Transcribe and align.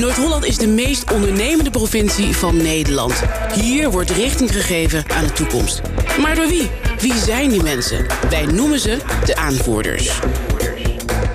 Noord-Holland 0.00 0.44
is 0.44 0.58
de 0.58 0.66
meest 0.66 1.12
ondernemende 1.12 1.70
provincie 1.70 2.36
van 2.36 2.56
Nederland. 2.56 3.22
Hier 3.54 3.90
wordt 3.90 4.10
richting 4.10 4.52
gegeven 4.52 5.04
aan 5.10 5.24
de 5.24 5.32
toekomst. 5.32 5.80
Maar 6.20 6.34
door 6.34 6.46
wie? 6.46 6.70
Wie 6.98 7.14
zijn 7.14 7.50
die 7.50 7.62
mensen? 7.62 8.06
Wij 8.30 8.46
noemen 8.46 8.78
ze 8.78 8.98
de 9.24 9.36
aanvoerders. 9.36 10.20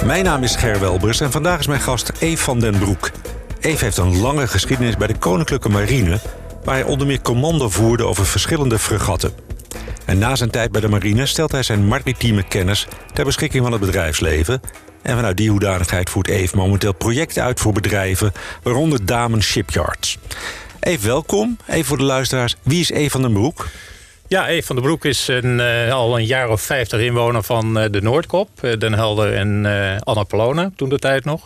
Mijn 0.06 0.24
naam 0.24 0.44
is 0.44 0.56
Ger 0.56 0.80
Welbers 0.80 1.20
en 1.20 1.32
vandaag 1.32 1.60
is 1.60 1.68
mijn 1.68 1.80
gast 1.80 2.12
Eve 2.20 2.44
van 2.44 2.60
den 2.60 2.78
Broek. 2.78 3.12
Eve 3.60 3.84
heeft 3.84 3.98
een 3.98 4.22
lange 4.22 4.48
geschiedenis 4.48 4.98
bij 4.98 5.08
de 5.08 5.18
Koninklijke 5.18 5.70
Marine... 5.70 6.20
waar 6.64 6.76
hij 6.76 6.84
onder 6.84 7.08
meer 7.08 7.22
commando 7.22 7.70
voerde 7.70 8.06
over 8.06 8.26
verschillende 8.26 8.80
fregatten. 8.80 9.34
En 10.06 10.18
na 10.18 10.36
zijn 10.36 10.50
tijd 10.50 10.72
bij 10.72 10.82
de 10.82 10.90
marine 10.90 11.26
stelt 11.26 11.52
hij 11.52 11.64
zijn 11.64 11.88
maritieme 11.88 12.44
kennis... 12.44 12.88
ter 13.14 13.26
beschikking 13.26 13.64
van 13.64 13.72
het 13.72 13.82
bedrijfsleven... 13.82 14.62
En 15.06 15.16
vanuit 15.16 15.38
die 15.38 15.50
hoedanigheid 15.50 16.10
voert 16.10 16.28
Eve 16.28 16.56
momenteel 16.56 16.94
projecten 16.94 17.44
uit 17.44 17.60
voor 17.60 17.74
bedrijven, 17.74 18.32
waaronder 18.64 19.06
Damen 19.06 19.44
Shipyards. 19.44 20.18
Eve, 20.80 21.08
welkom. 21.08 21.58
Even 21.68 21.86
voor 21.86 21.98
de 21.98 22.04
luisteraars. 22.04 22.56
Wie 22.62 22.80
is 22.80 22.90
Eve 22.90 23.10
van 23.10 23.22
den 23.22 23.34
Broek? 23.34 23.68
Ja, 24.28 24.48
Eve 24.48 24.66
van 24.66 24.76
den 24.76 24.86
Broek 24.86 25.06
is 25.06 25.28
een, 25.28 25.60
uh, 25.60 25.94
al 25.94 26.18
een 26.18 26.26
jaar 26.26 26.50
of 26.50 26.62
vijftig 26.62 27.00
inwoner 27.00 27.44
van 27.44 27.78
uh, 27.78 27.86
de 27.92 28.02
Noordkop. 28.02 28.50
Uh, 28.62 28.78
Den 28.78 28.94
Helder 28.94 29.34
en 29.34 29.66
Annapolona, 30.04 30.72
toen 30.76 30.90
de 30.90 31.00
tijd 31.00 31.26
nog. 31.26 31.46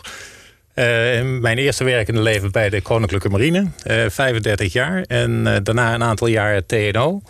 mijn 1.40 1.58
eerste 1.58 1.84
werkende 1.84 2.20
leven 2.20 2.50
bij 2.52 2.70
de 2.70 2.80
Koninklijke 2.80 3.28
Marine. 3.28 3.66
35 4.08 4.72
jaar. 4.72 5.02
En 5.02 5.60
daarna 5.62 5.94
een 5.94 6.02
aantal 6.02 6.26
jaar 6.26 6.66
TNO. 6.66 7.22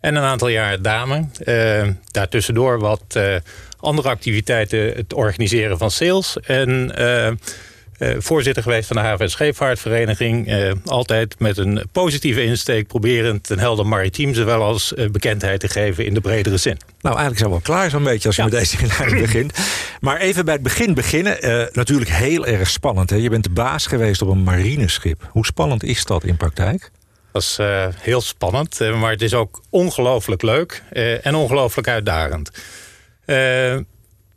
En 0.00 0.14
een 0.14 0.22
aantal 0.22 0.48
jaar 0.48 0.82
Dame. 0.82 1.24
daartussendoor 2.10 2.78
wat 2.78 3.18
andere 3.80 4.08
activiteiten. 4.08 4.78
Het 4.78 5.14
organiseren 5.14 5.78
van 5.78 5.90
sales. 5.90 6.36
En 6.40 6.92
uh, 7.98 8.14
voorzitter 8.18 8.62
geweest 8.62 8.86
van 8.86 8.96
de 8.96 9.02
Haven- 9.02 9.30
Scheepvaartvereniging. 9.30 10.48
Uh, 10.48 10.72
altijd 10.84 11.34
met 11.38 11.56
een 11.58 11.82
positieve 11.92 12.44
insteek 12.44 12.86
proberend 12.86 13.42
ten 13.42 13.58
helder 13.58 13.86
maritiem... 13.86 14.34
zowel 14.34 14.62
als 14.62 14.92
uh, 14.92 15.10
bekendheid 15.10 15.60
te 15.60 15.68
geven 15.68 16.06
in 16.06 16.14
de 16.14 16.20
bredere 16.20 16.56
zin. 16.56 16.76
Nou, 17.00 17.16
eigenlijk 17.16 17.38
zijn 17.38 17.50
we 17.50 17.56
wel 17.64 17.76
klaar 17.76 17.90
zo'n 17.90 18.04
beetje 18.04 18.26
als 18.26 18.36
je 18.36 18.42
met 18.42 18.52
deze 18.52 18.78
inleiding 18.82 19.20
begint. 19.20 19.52
Maar 20.00 20.16
even 20.16 20.44
bij 20.44 20.54
het 20.54 20.62
begin 20.62 20.94
beginnen. 20.94 21.68
natuurlijk 21.72 22.10
heel 22.10 22.46
erg 22.46 22.70
spannend. 22.70 23.10
Hè? 23.10 23.16
Je 23.16 23.30
bent 23.30 23.44
de 23.44 23.50
baas 23.50 23.86
geweest 23.86 24.22
op 24.22 24.28
een 24.28 24.42
marineschip. 24.42 25.28
Hoe 25.30 25.46
spannend 25.46 25.82
is 25.82 26.04
dat 26.04 26.24
in 26.24 26.36
praktijk? 26.36 26.90
Dat 27.32 27.42
is 27.42 27.58
heel 28.00 28.20
spannend, 28.20 28.78
maar 28.78 29.10
het 29.10 29.22
is 29.22 29.34
ook 29.34 29.60
ongelooflijk 29.70 30.42
leuk 30.42 30.82
en 31.22 31.34
ongelooflijk 31.34 31.88
uitdagend. 31.88 32.50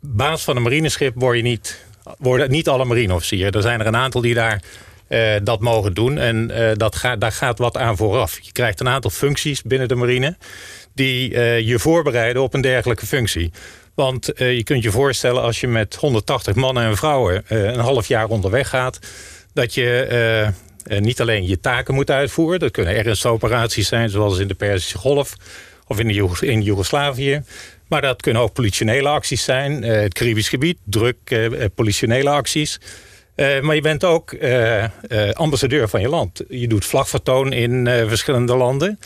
Baas 0.00 0.44
van 0.44 0.56
een 0.56 0.62
marineschip 0.62 1.12
word 1.16 1.36
je 1.36 1.42
niet 1.42 1.84
worden 2.18 2.50
niet 2.50 2.68
alle 2.68 2.84
marineofficieren. 2.84 3.52
Er 3.52 3.62
zijn 3.62 3.80
er 3.80 3.86
een 3.86 3.96
aantal 3.96 4.20
die 4.20 4.34
daar 4.34 4.62
uh, 5.08 5.34
dat 5.42 5.60
mogen 5.60 5.94
doen. 5.94 6.18
En 6.18 6.50
uh, 6.50 6.70
dat 6.74 6.96
gaat, 6.96 7.20
daar 7.20 7.32
gaat 7.32 7.58
wat 7.58 7.76
aan 7.76 7.96
vooraf. 7.96 8.38
Je 8.40 8.52
krijgt 8.52 8.80
een 8.80 8.88
aantal 8.88 9.10
functies 9.10 9.62
binnen 9.62 9.88
de 9.88 9.94
marine... 9.94 10.36
die 10.94 11.30
uh, 11.30 11.60
je 11.60 11.78
voorbereiden 11.78 12.42
op 12.42 12.54
een 12.54 12.60
dergelijke 12.60 13.06
functie. 13.06 13.52
Want 13.94 14.30
je 14.36 14.64
kunt 14.64 14.82
je 14.82 14.90
voorstellen 14.90 15.42
als 15.42 15.60
je 15.60 15.68
met 15.68 15.94
180 15.94 16.54
mannen 16.54 16.84
en 16.84 16.96
vrouwen... 16.96 17.44
een 17.46 17.78
half 17.78 18.08
jaar 18.08 18.28
onderweg 18.28 18.68
gaat... 18.68 18.98
dat 19.52 19.74
je 19.74 20.52
niet 20.98 21.20
alleen 21.20 21.46
je 21.46 21.60
taken 21.60 21.94
moet 21.94 22.10
uitvoeren... 22.10 22.60
dat 22.60 22.70
kunnen 22.70 22.96
ernstige 22.96 23.34
operaties 23.34 23.88
zijn... 23.88 24.10
zoals 24.10 24.38
in 24.38 24.48
de 24.48 24.54
Perzische 24.54 24.98
Golf 24.98 25.34
of 25.86 25.98
in, 25.98 26.08
de, 26.08 26.46
in 26.46 26.62
Joegoslavië... 26.62 27.42
Maar 27.92 28.00
dat 28.00 28.22
kunnen 28.22 28.42
ook 28.42 28.52
politionele 28.52 29.08
acties 29.08 29.44
zijn. 29.44 29.84
Uh, 29.84 30.00
het 30.00 30.14
Caribisch 30.14 30.48
gebied, 30.48 30.78
druk 30.84 31.16
uh, 31.28 31.64
politionele 31.74 32.30
acties. 32.30 32.80
Uh, 33.36 33.60
maar 33.60 33.74
je 33.74 33.80
bent 33.80 34.04
ook 34.04 34.36
ambassadeur 35.32 35.88
van 35.88 36.00
je 36.00 36.08
land. 36.08 36.42
Je 36.48 36.68
doet 36.68 36.84
vlagvertoon 36.84 37.52
in 37.52 37.86
verschillende 37.86 38.56
landen. 38.56 38.98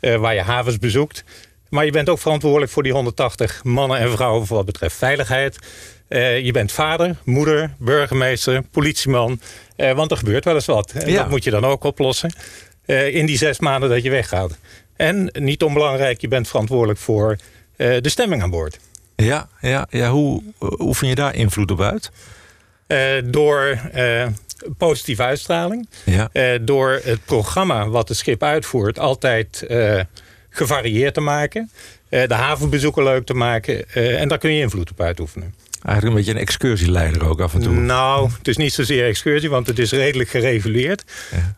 waar 0.00 0.34
je 0.34 0.40
havens 0.40 0.78
bezoekt. 0.78 1.24
Maar 1.68 1.84
je 1.84 1.90
bent 1.90 2.08
ook 2.08 2.18
verantwoordelijk 2.18 2.72
voor 2.72 2.82
die 2.82 2.92
180 2.92 3.64
mannen 3.64 3.98
en 3.98 4.10
vrouwen... 4.10 4.46
voor 4.46 4.56
wat 4.56 4.66
betreft 4.66 4.96
veiligheid. 4.96 5.58
je 6.42 6.50
bent 6.52 6.72
vader, 6.72 7.16
moeder, 7.24 7.74
burgemeester, 7.78 8.62
politieman. 8.70 9.40
want 9.76 10.10
er 10.10 10.16
gebeurt 10.16 10.44
wel 10.44 10.54
eens 10.54 10.66
wat. 10.66 10.92
En 10.92 11.14
dat 11.14 11.30
moet 11.30 11.44
je 11.44 11.50
dan 11.50 11.64
ook 11.64 11.84
oplossen. 11.84 12.32
in 12.86 13.26
die 13.26 13.38
zes 13.38 13.58
maanden 13.58 13.88
dat 13.88 14.02
je 14.02 14.10
weggaat. 14.10 14.58
En 15.00 15.30
niet 15.32 15.62
onbelangrijk, 15.62 16.20
je 16.20 16.28
bent 16.28 16.48
verantwoordelijk 16.48 16.98
voor 16.98 17.36
eh, 17.76 17.96
de 18.00 18.08
stemming 18.08 18.42
aan 18.42 18.50
boord. 18.50 18.78
Ja, 19.16 19.48
ja, 19.60 19.86
ja. 19.90 20.10
Hoe 20.10 20.42
oefen 20.78 21.08
je 21.08 21.14
daar 21.14 21.34
invloed 21.34 21.70
op 21.70 21.80
uit? 21.80 22.10
Uh, 22.88 22.98
door 23.24 23.80
uh, 23.94 24.26
positieve 24.78 25.22
uitstraling. 25.22 25.88
Ja. 26.04 26.58
Door 26.60 27.00
het 27.04 27.24
programma 27.24 27.88
wat 27.88 28.08
het 28.08 28.16
schip 28.16 28.42
uitvoert 28.42 28.98
altijd 28.98 29.66
gevarieerd 30.50 31.14
te 31.14 31.20
maken. 31.20 31.70
de 32.08 32.34
havenbezoeken 32.34 33.02
leuk 33.02 33.26
te 33.26 33.34
maken. 33.34 33.90
en 33.92 34.28
daar 34.28 34.38
kun 34.38 34.52
je 34.52 34.60
invloed 34.60 34.90
op 34.90 35.00
uitoefenen. 35.00 35.54
Eigenlijk 35.82 36.16
een 36.16 36.22
beetje 36.24 36.40
een 36.40 36.46
excursieleider 36.46 37.28
ook 37.28 37.40
af 37.40 37.54
en 37.54 37.60
toe. 37.60 37.74
Nou, 37.74 38.30
het 38.38 38.48
is 38.48 38.56
niet 38.56 38.72
zozeer 38.72 39.06
excursie, 39.06 39.50
want 39.50 39.66
het 39.66 39.78
is 39.78 39.92
redelijk 39.92 40.28
gereguleerd. 40.28 41.04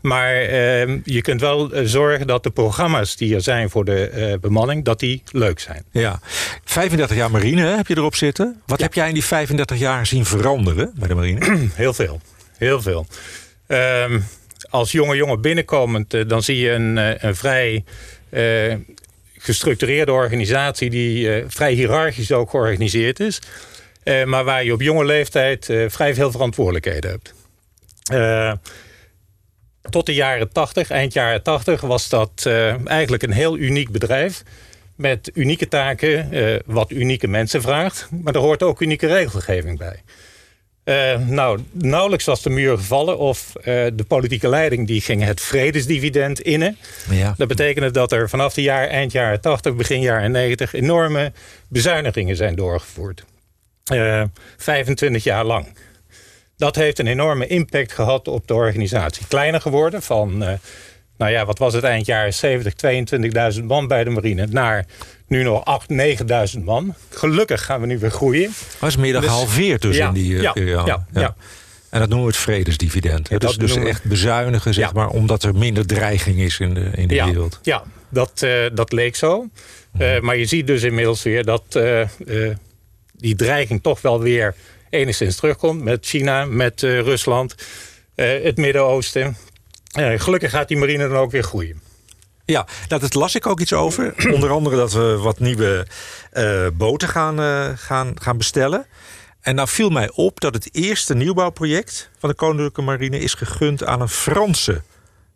Maar 0.00 0.42
uh, 0.42 0.98
je 1.04 1.20
kunt 1.22 1.40
wel 1.40 1.72
eh, 1.72 1.84
zorgen 1.84 2.26
dat 2.26 2.42
de 2.42 2.50
programma's 2.50 3.16
die 3.16 3.34
er 3.34 3.42
zijn 3.42 3.70
voor 3.70 3.84
de 3.84 4.10
uh, 4.14 4.38
bemanning... 4.40 4.84
dat 4.84 4.98
die 4.98 5.22
leuk 5.30 5.60
zijn. 5.60 5.84
Ja, 5.90 6.20
35 6.64 7.16
jaar 7.16 7.30
marine 7.30 7.62
heb 7.62 7.86
je 7.86 7.96
erop 7.96 8.14
zitten. 8.14 8.60
Wat 8.66 8.80
heb 8.80 8.94
jij 8.94 9.08
in 9.08 9.14
die 9.14 9.24
35 9.24 9.78
jaar 9.78 10.06
zien 10.06 10.24
veranderen 10.24 10.92
bij 10.94 11.08
de 11.08 11.14
marine? 11.14 11.40
Heel 11.74 11.94
veel, 11.94 12.20
heel 12.58 12.82
veel. 12.82 13.06
Uh, 13.68 14.04
als 14.70 14.92
jonge 14.92 15.16
jongen 15.16 15.40
binnenkomend, 15.40 16.14
uh, 16.14 16.28
dan 16.28 16.42
zie 16.42 16.58
je 16.58 16.70
een, 16.70 17.26
een 17.26 17.36
vrij 17.36 17.84
gestructureerde 19.38 20.12
organisatie... 20.12 20.90
die 20.90 21.44
vrij 21.46 21.72
hiërarchisch 21.72 22.32
ook 22.32 22.50
georganiseerd 22.50 23.20
is... 23.20 23.40
Uh, 24.04 24.24
maar 24.24 24.44
waar 24.44 24.64
je 24.64 24.72
op 24.72 24.80
jonge 24.80 25.04
leeftijd 25.04 25.68
uh, 25.68 25.88
vrij 25.88 26.14
veel 26.14 26.30
verantwoordelijkheden 26.30 27.10
hebt. 27.10 27.34
Uh, 28.12 28.52
tot 29.90 30.06
de 30.06 30.14
jaren 30.14 30.52
80, 30.52 30.90
eind 30.90 31.12
jaren 31.12 31.42
80, 31.42 31.80
was 31.80 32.08
dat 32.08 32.46
eigenlijk 32.84 33.22
een 33.22 33.32
heel 33.32 33.56
uniek 33.56 33.90
bedrijf. 33.90 34.42
Met 34.96 35.30
unieke 35.34 35.68
taken, 35.68 36.28
wat 36.66 36.90
unieke 36.90 37.28
mensen 37.28 37.62
vraagt. 37.62 38.08
Maar 38.22 38.34
er 38.34 38.40
hoort 38.40 38.62
ook 38.62 38.80
unieke 38.80 39.06
regelgeving 39.06 39.78
bij. 39.78 40.02
nou, 41.18 41.60
nauwelijks 41.70 42.24
was 42.24 42.42
de 42.42 42.50
muur 42.50 42.76
gevallen 42.76 43.18
of 43.18 43.52
de 43.64 44.04
politieke 44.08 44.48
leiding 44.48 44.86
die 44.86 45.00
ging 45.00 45.24
het 45.24 45.40
vredesdividend 45.40 46.40
innen. 46.40 46.76
Ja. 47.10 47.34
Dat 47.36 47.48
betekende 47.48 47.90
dat 47.90 48.12
er 48.12 48.28
vanaf 48.28 48.54
de 48.54 48.62
jaar, 48.62 48.88
eind 48.88 49.12
jaren 49.12 49.40
80, 49.40 49.74
begin 49.74 50.00
jaren 50.00 50.30
90 50.30 50.72
enorme 50.72 51.32
bezuinigingen 51.68 52.36
zijn 52.36 52.54
doorgevoerd. 52.54 53.24
25 53.84 55.08
eh, 55.26 55.32
jaar 55.32 55.44
lang. 55.44 55.66
Dat 56.56 56.76
heeft 56.76 56.98
een 56.98 57.06
enorme 57.06 57.46
impact 57.46 57.92
gehad 57.92 58.28
op 58.28 58.46
de 58.46 58.54
organisatie. 58.54 59.26
Kleiner 59.28 59.60
geworden 59.60 60.02
van, 60.02 60.42
uh, 60.42 60.48
nou 61.16 61.32
ja, 61.32 61.44
wat 61.44 61.58
was 61.58 61.74
het 61.74 61.84
eind 61.84 62.06
jaren 62.06 62.34
70, 62.34 62.72
22.000 63.56 63.64
man 63.64 63.86
bij 63.86 64.04
de 64.04 64.10
marine, 64.10 64.46
naar 64.50 64.86
nu 65.26 65.42
nog 65.42 65.64
8, 65.64 65.88
9.000 66.56 66.64
man. 66.64 66.94
Gelukkig 67.10 67.64
gaan 67.64 67.80
we 67.80 67.86
nu 67.86 67.98
weer 67.98 68.10
groeien. 68.10 68.50
Was 68.78 68.96
meer 68.96 69.12
dan 69.12 69.20
dus, 69.20 69.30
gehalveerd 69.30 69.82
dus 69.82 69.96
in 69.96 70.12
die 70.12 70.32
uh, 70.32 70.42
ja, 70.42 70.52
periode. 70.52 70.86
Ja, 70.86 71.06
ja, 71.12 71.34
En 71.90 71.98
dat 71.98 72.08
noemen 72.08 72.26
we 72.26 72.32
het 72.32 72.42
vredesdividend. 72.42 73.28
Ja, 73.28 73.38
dus 73.38 73.56
dus 73.56 73.76
echt 73.76 74.04
bezuinigen, 74.04 74.74
zeg 74.74 74.94
maar, 74.94 75.08
omdat 75.08 75.42
er 75.42 75.54
minder 75.54 75.86
dreiging 75.86 76.40
is 76.40 76.58
in 76.58 76.74
de, 76.74 76.90
in 76.94 77.08
de 77.08 77.24
wereld. 77.24 77.58
Ja, 77.62 77.82
dat, 78.08 78.42
uh, 78.44 78.64
dat 78.72 78.92
leek 78.92 79.16
zo. 79.16 79.48
Mhm. 79.92 80.24
maar 80.24 80.36
je 80.36 80.46
ziet 80.46 80.66
dus 80.66 80.82
inmiddels 80.82 81.22
weer 81.22 81.44
dat 81.44 81.80
die 83.22 83.36
dreiging 83.36 83.82
toch 83.82 84.00
wel 84.00 84.20
weer 84.20 84.54
enigszins 84.90 85.36
terugkomt. 85.36 85.82
Met 85.82 86.06
China, 86.06 86.44
met 86.44 86.82
uh, 86.82 87.00
Rusland, 87.00 87.54
uh, 88.16 88.42
het 88.42 88.56
Midden-Oosten. 88.56 89.36
Uh, 89.98 90.20
gelukkig 90.20 90.50
gaat 90.50 90.68
die 90.68 90.76
marine 90.76 91.08
dan 91.08 91.16
ook 91.16 91.30
weer 91.30 91.42
groeien. 91.42 91.80
Ja, 92.44 92.66
nou, 92.88 93.00
dat 93.00 93.14
las 93.14 93.34
ik 93.34 93.46
ook 93.46 93.60
iets 93.60 93.72
over. 93.72 94.14
Onder 94.34 94.50
andere 94.50 94.76
dat 94.76 94.92
we 94.92 95.16
wat 95.16 95.38
nieuwe 95.38 95.86
boten 96.72 97.08
gaan, 97.08 97.38
gaan, 97.78 98.14
gaan 98.20 98.38
bestellen. 98.38 98.86
En 99.40 99.54
nou 99.54 99.68
viel 99.68 99.90
mij 99.90 100.10
op 100.14 100.40
dat 100.40 100.54
het 100.54 100.68
eerste 100.72 101.14
nieuwbouwproject 101.14 102.10
van 102.18 102.28
de 102.28 102.34
Koninklijke 102.34 102.82
Marine 102.82 103.18
is 103.18 103.34
gegund 103.34 103.84
aan 103.84 104.00
een 104.00 104.08
Franse 104.08 104.82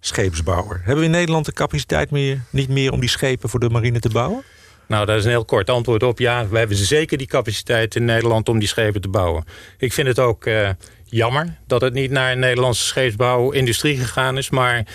scheepsbouwer. 0.01 0.77
Hebben 0.77 0.99
we 0.99 1.05
in 1.05 1.11
Nederland 1.11 1.45
de 1.45 1.53
capaciteit 1.53 2.11
meer, 2.11 2.41
niet 2.51 2.69
meer 2.69 2.93
om 2.93 3.01
die 3.01 3.09
schepen 3.09 3.49
voor 3.49 3.61
de 3.61 3.71
marine 3.71 4.01
te 4.01 4.09
bouwen? 4.09 4.45
Nou, 4.87 5.07
daar 5.07 5.17
is 5.17 5.25
een 5.25 5.31
heel 5.31 5.45
kort 5.45 5.71
antwoord 5.71 6.03
op. 6.03 6.19
Ja, 6.19 6.49
we 6.49 6.59
hebben 6.59 6.77
zeker 6.77 7.19
die 7.19 7.27
capaciteit 7.27 7.95
in 7.95 8.05
Nederland 8.05 8.49
om 8.49 8.59
die 8.59 8.69
schepen 8.69 9.01
te 9.01 9.09
bouwen. 9.09 9.45
Ik 9.79 9.93
vind 9.93 10.09
het 10.09 10.19
ook 10.19 10.47
uh, 10.47 10.71
jammer 11.05 11.57
dat 11.67 11.81
het 11.81 11.93
niet 11.93 12.11
naar 12.11 12.33
een 12.33 12.39
Nederlandse 12.39 12.85
scheepsbouwindustrie 12.85 13.99
gegaan 13.99 14.39
is. 14.39 14.51
Maar 14.51 14.87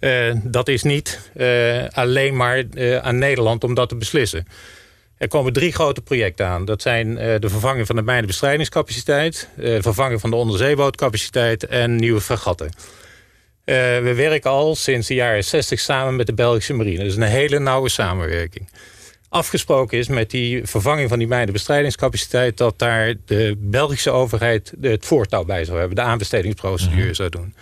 uh, 0.00 0.34
dat 0.42 0.68
is 0.68 0.82
niet 0.82 1.30
uh, 1.36 1.84
alleen 1.88 2.36
maar 2.36 2.64
aan 3.00 3.18
Nederland 3.18 3.64
om 3.64 3.74
dat 3.74 3.88
te 3.88 3.96
beslissen. 3.96 4.46
Er 5.16 5.28
komen 5.28 5.52
drie 5.52 5.72
grote 5.72 6.00
projecten 6.00 6.46
aan. 6.46 6.64
Dat 6.64 6.82
zijn 6.82 7.14
de 7.14 7.48
vervanging 7.48 7.86
van 7.86 7.96
de 7.96 8.02
mijnenbestrijdingscapaciteit... 8.02 9.48
de 9.56 9.82
vervanging 9.82 10.20
van 10.20 10.30
de 10.30 10.36
onderzeebootcapaciteit 10.36 11.66
en 11.66 11.96
nieuwe 11.96 12.20
fregatten. 12.20 12.70
we 13.64 14.12
werken 14.16 14.50
al 14.50 14.74
sinds 14.74 15.06
de 15.08 15.14
jaren 15.14 15.44
60 15.44 15.80
samen 15.80 16.16
met 16.16 16.26
de 16.26 16.34
Belgische 16.34 16.74
marine. 16.74 16.98
Dat 16.98 17.06
is 17.06 17.16
een 17.16 17.22
hele 17.22 17.58
nauwe 17.58 17.88
samenwerking 17.88 18.68
afgesproken 19.28 19.98
is 19.98 20.08
met 20.08 20.30
die 20.30 20.66
vervanging 20.66 21.08
van 21.08 21.18
die 21.18 21.28
mijnenbestrijdingscapaciteit... 21.28 22.56
dat 22.56 22.78
daar 22.78 23.14
de 23.26 23.56
Belgische 23.58 24.10
overheid 24.10 24.72
het 24.80 25.06
voortouw 25.06 25.44
bij 25.44 25.64
zou 25.64 25.78
hebben. 25.78 25.96
De 25.96 26.02
aanbestedingsprocedure 26.02 27.04
mhm. 27.04 27.14
zou 27.14 27.28
doen. 27.28 27.54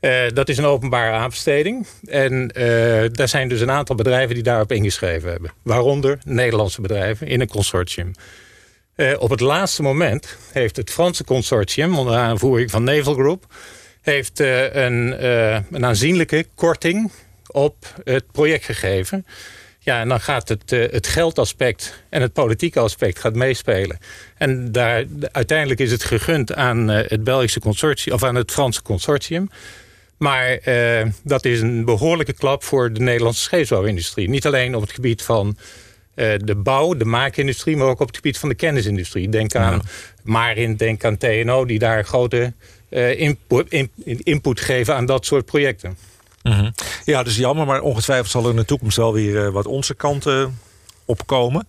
Uh, 0.00 0.22
dat 0.34 0.48
is 0.48 0.58
een 0.58 0.64
openbare 0.64 1.12
aanbesteding. 1.12 1.86
En 2.04 2.50
uh, 2.58 3.04
daar 3.12 3.28
zijn 3.28 3.48
dus 3.48 3.60
een 3.60 3.70
aantal 3.70 3.96
bedrijven 3.96 4.34
die 4.34 4.44
daarop 4.44 4.72
ingeschreven 4.72 5.30
hebben. 5.30 5.52
Waaronder 5.62 6.18
Nederlandse 6.24 6.80
bedrijven 6.80 7.26
in 7.26 7.40
een 7.40 7.48
consortium. 7.48 8.10
Uh, 8.96 9.12
op 9.18 9.30
het 9.30 9.40
laatste 9.40 9.82
moment 9.82 10.36
heeft 10.52 10.76
het 10.76 10.90
Franse 10.90 11.24
consortium... 11.24 11.98
onder 11.98 12.16
aanvoering 12.16 12.70
van 12.70 12.84
Naval 12.84 13.14
Group... 13.14 13.54
heeft 14.00 14.38
een, 14.38 15.26
een 15.74 15.84
aanzienlijke 15.84 16.46
korting 16.54 17.12
op 17.46 17.76
het 18.04 18.32
project 18.32 18.64
gegeven... 18.64 19.26
Ja, 19.84 20.00
en 20.00 20.08
dan 20.08 20.20
gaat 20.20 20.48
het, 20.48 20.72
uh, 20.72 20.90
het 20.90 21.06
geldaspect 21.06 22.02
en 22.08 22.22
het 22.22 22.32
politieke 22.32 22.80
aspect 22.80 23.18
gaat 23.18 23.34
meespelen. 23.34 23.98
En 24.36 24.72
daar, 24.72 25.04
uiteindelijk 25.32 25.80
is 25.80 25.90
het 25.90 26.04
gegund 26.04 26.54
aan 26.54 26.90
uh, 26.90 26.98
het 27.06 27.24
Belgische 27.24 27.60
consortium, 27.60 28.14
of 28.14 28.22
aan 28.22 28.34
het 28.34 28.52
Franse 28.52 28.82
consortium. 28.82 29.50
Maar 30.16 30.58
uh, 30.68 31.06
dat 31.22 31.44
is 31.44 31.60
een 31.60 31.84
behoorlijke 31.84 32.32
klap 32.32 32.64
voor 32.64 32.92
de 32.92 33.00
Nederlandse 33.00 33.42
scheepsbouwindustrie. 33.42 34.28
Niet 34.28 34.46
alleen 34.46 34.74
op 34.74 34.82
het 34.82 34.92
gebied 34.92 35.22
van 35.22 35.56
de 36.14 36.54
bouw, 36.56 36.94
de 36.94 37.04
maakindustrie, 37.04 37.76
maar 37.76 37.86
ook 37.86 38.00
op 38.00 38.06
het 38.06 38.16
gebied 38.16 38.38
van 38.38 38.48
de 38.48 38.54
kennisindustrie. 38.54 39.28
Denk 39.28 39.54
aan 39.54 39.72
ja. 39.72 39.90
Marin, 40.22 40.76
denk 40.76 41.04
aan 41.04 41.16
TNO, 41.16 41.64
die 41.64 41.78
daar 41.78 42.04
grote 42.04 42.52
input, 43.16 43.70
in, 43.70 43.90
input 44.04 44.60
geven 44.60 44.94
aan 44.94 45.06
dat 45.06 45.26
soort 45.26 45.44
projecten. 45.44 45.96
Mhm. 46.44 46.70
Ja, 47.04 47.16
dat 47.16 47.26
is 47.26 47.36
jammer, 47.36 47.66
maar 47.66 47.80
ongetwijfeld 47.80 48.30
zal 48.30 48.44
er 48.44 48.50
in 48.50 48.56
de 48.56 48.64
toekomst 48.64 48.96
wel 48.96 49.12
weer 49.12 49.46
uh, 49.46 49.48
wat 49.48 49.66
onze 49.66 49.94
kanten 49.94 50.58
opkomen. 51.04 51.66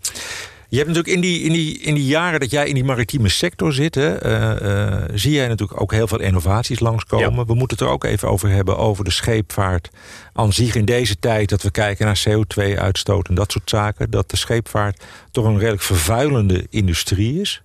Je 0.70 0.78
hebt 0.78 0.88
natuurlijk 0.88 1.16
in 1.16 1.22
die, 1.22 1.42
in, 1.42 1.52
die, 1.52 1.80
in 1.80 1.94
die 1.94 2.06
jaren 2.06 2.40
dat 2.40 2.52
jij 2.52 2.68
in 2.68 2.74
die 2.74 2.84
maritieme 2.84 3.30
sector 3.30 3.74
zit, 3.74 3.96
hè, 3.96 4.26
uh, 4.26 4.62
uh, 4.62 5.04
zie 5.14 5.32
jij 5.32 5.48
natuurlijk 5.48 5.82
ook 5.82 5.92
heel 5.92 6.08
veel 6.08 6.20
innovaties 6.20 6.80
langskomen. 6.80 7.36
Ja. 7.36 7.46
We 7.46 7.54
moeten 7.54 7.78
het 7.78 7.88
er 7.88 7.94
ook 7.94 8.04
even 8.04 8.30
over 8.30 8.50
hebben, 8.50 8.78
over 8.78 9.04
de 9.04 9.12
scheepvaart 9.12 9.90
aan 10.34 10.54
zich 10.54 10.76
in 10.76 10.86
deze 10.86 11.20
tijd. 11.20 11.50
Dat 11.50 11.62
we 11.62 11.72
kijken 11.72 12.06
naar 12.06 12.24
CO2-uitstoot 12.30 13.28
en 13.28 13.36
dat 13.36 13.52
soort 13.52 13.70
zaken. 13.70 14.10
Dat 14.10 14.30
de 14.30 14.38
scheepvaart 14.38 15.04
toch 15.32 15.46
een 15.46 15.58
redelijk 15.58 15.82
vervuilende 15.82 16.66
industrie 16.70 17.42
is. 17.42 17.62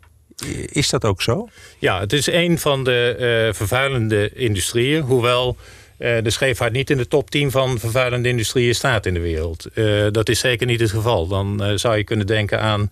Is 0.67 0.91
dat 0.91 1.05
ook 1.05 1.23
zo? 1.23 1.49
Ja, 1.79 2.01
het 2.01 2.12
is 2.12 2.27
een 2.27 2.59
van 2.59 2.85
de 2.85 3.51
vervuilende 3.55 4.33
industrieën. 4.35 5.03
Hoewel 5.03 5.57
uh, 6.00 6.23
de 6.23 6.31
scheepvaart 6.31 6.73
niet 6.73 6.91
in 6.91 6.97
de 6.97 7.08
top 7.08 7.31
10 7.31 7.50
van 7.50 7.79
vervuilende 7.79 8.29
industrieën 8.29 8.75
staat 8.75 9.06
in 9.06 9.14
de 9.14 9.20
wereld. 9.20 9.67
Uh, 9.75 10.06
dat 10.11 10.29
is 10.29 10.38
zeker 10.38 10.67
niet 10.67 10.81
het 10.81 10.91
geval. 10.91 11.26
Dan 11.26 11.70
uh, 11.70 11.76
zou 11.76 11.97
je 11.97 12.05
kunnen 12.05 12.26
denken 12.26 12.61
aan 12.61 12.91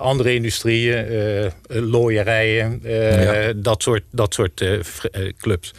andere 0.00 0.34
industrieën, 0.34 1.52
looierijen, 1.68 2.80
ja. 2.82 3.52
dat 3.56 3.82
soort, 3.82 4.02
dat 4.10 4.34
soort 4.34 4.64
clubs. 5.38 5.72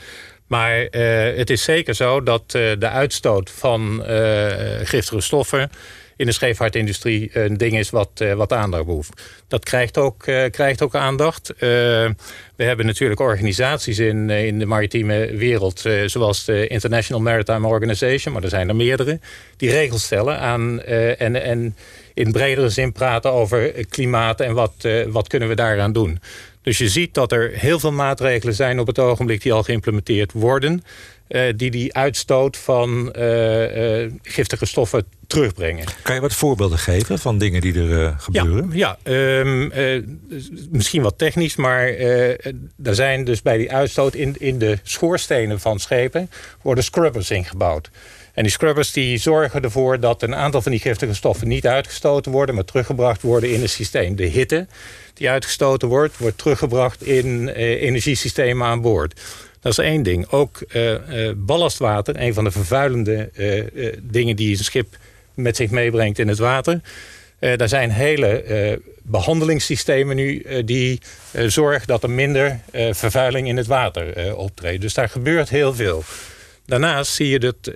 Maar 0.48 0.88
het 1.36 1.50
is 1.50 1.64
zeker 1.64 1.96
zo 1.96 2.24
dat 2.24 2.52
de 2.52 2.90
uitstoot 2.90 3.52
van 3.52 4.04
giftige 4.84 5.22
stoffen 5.22 5.70
in 6.16 6.26
de 6.26 6.32
scheepvaartindustrie 6.32 7.30
een 7.34 7.58
ding 7.58 7.78
is 7.78 7.90
wat, 7.90 8.24
wat 8.36 8.54
aandacht 8.54 8.86
behoeft. 8.86 9.22
Dat 9.48 9.64
krijgt 9.64 9.98
ook, 9.98 10.18
krijgt 10.52 10.82
ook 10.82 10.96
aandacht. 10.96 11.54
We 11.58 12.16
hebben 12.64 12.86
natuurlijk 12.86 13.20
organisaties 13.20 14.00
in, 14.00 14.30
in 14.30 14.60
de 14.60 14.66
maritieme 14.66 15.36
wereld... 15.36 15.84
zoals 16.06 16.46
de 16.46 16.68
International 16.68 17.22
Maritime 17.22 17.68
Organization, 17.68 18.34
maar 18.34 18.44
er 18.44 18.50
zijn 18.50 18.70
er 18.70 18.76
meerdere... 18.76 19.20
die 19.58 19.70
regels 19.70 20.04
stellen 20.04 20.40
aan, 20.40 20.82
en, 20.84 21.44
en 21.44 21.76
in 22.14 22.32
bredere 22.32 22.70
zin 22.70 22.92
praten 22.92 23.32
over 23.32 23.86
klimaat... 23.90 24.42
en 24.42 24.54
wat, 24.54 24.88
wat 25.08 25.28
kunnen 25.28 25.48
we 25.48 25.56
daaraan 25.56 25.94
doen. 25.94 26.20
Dus 26.68 26.78
je 26.78 26.90
ziet 26.90 27.14
dat 27.14 27.32
er 27.32 27.52
heel 27.54 27.80
veel 27.80 27.92
maatregelen 27.92 28.54
zijn 28.54 28.80
op 28.80 28.88
het 28.88 29.00
ogenblik... 29.00 29.42
die 29.42 29.54
al 29.54 29.64
geïmplementeerd 29.64 30.32
worden... 30.32 30.84
Uh, 31.30 31.54
die 31.56 31.72
die 31.72 31.94
uitstoot 31.94 32.58
van 32.58 33.14
uh, 33.18 34.02
uh, 34.04 34.12
giftige 34.22 34.66
stoffen 34.66 35.06
terugbrengen. 35.28 35.86
Kan 36.02 36.16
je 36.16 36.22
wat 36.22 36.34
voorbeelden 36.34 36.78
geven 36.78 37.20
van 37.20 37.38
dingen 37.38 37.62
die 37.62 37.74
er 37.74 38.16
gebeuren? 38.18 38.70
Ja, 38.74 38.98
ja 39.04 39.40
um, 39.40 39.72
misschien 40.72 41.02
wat 41.02 41.18
technisch, 41.18 41.56
maar 41.56 41.88
er 42.84 42.96
zijn 42.96 43.24
dus 43.24 43.42
bij 43.42 43.58
die 43.58 43.72
uitstoot 43.72 44.16
in, 44.16 44.36
in 44.40 44.60
de 44.60 44.80
schoorstenen 44.84 45.60
van 45.60 45.80
schepen 45.80 46.30
worden 46.62 46.84
scrubbers 46.84 47.32
ingebouwd. 47.32 47.90
En 48.34 48.44
die 48.44 48.52
scrubbers 48.52 48.92
die 48.92 49.18
zorgen 49.18 49.62
ervoor 49.62 50.00
dat 50.00 50.24
een 50.24 50.36
aantal 50.36 50.62
van 50.62 50.72
die 50.72 50.82
giftige 50.82 51.14
stoffen 51.14 51.48
niet 51.48 51.68
uitgestoten 51.68 52.32
worden, 52.32 52.56
maar 52.56 52.66
teruggebracht 52.66 53.22
worden 53.22 53.52
in 53.52 53.62
het 53.62 53.70
systeem. 53.70 54.16
De 54.16 54.26
hitte 54.26 54.68
die 55.14 55.30
uitgestoten 55.30 55.88
wordt, 55.88 56.18
wordt 56.18 56.38
teruggebracht 56.38 57.04
in 57.04 57.48
energiesystemen 57.48 58.68
aan 58.68 58.82
boord. 58.82 59.22
Dat 59.68 59.78
is 59.78 59.86
één 59.86 60.04
ding. 60.04 60.30
Ook 60.30 60.64
uh, 60.76 60.92
uh, 60.92 61.32
ballastwater, 61.36 62.22
een 62.22 62.34
van 62.34 62.44
de 62.44 62.52
vervuilende 62.52 63.30
uh, 63.34 63.94
dingen 64.02 64.36
die 64.36 64.58
een 64.58 64.64
schip 64.64 64.98
met 65.34 65.56
zich 65.56 65.70
meebrengt 65.70 66.20
in 66.20 66.28
het 66.28 66.38
water. 66.38 66.82
daar 67.40 67.70
zijn 67.70 67.92
hele 67.92 68.82
behandelingssystemen 69.04 70.16
nu 70.16 70.46
die 70.66 71.02
zorgen 71.48 71.88
dat 71.88 72.04
er 72.04 72.10
minder 72.10 72.60
vervuiling 72.92 73.48
in 73.48 73.58
het 73.58 73.68
water 73.68 74.36
optreedt. 74.36 74.82
Dus 74.82 74.94
daar 74.94 75.10
gebeurt 75.10 75.50
heel 75.50 75.74
veel. 75.74 76.04
Daarnaast 76.66 77.12
zie 77.14 77.30
je 77.30 77.40
dat 77.40 77.72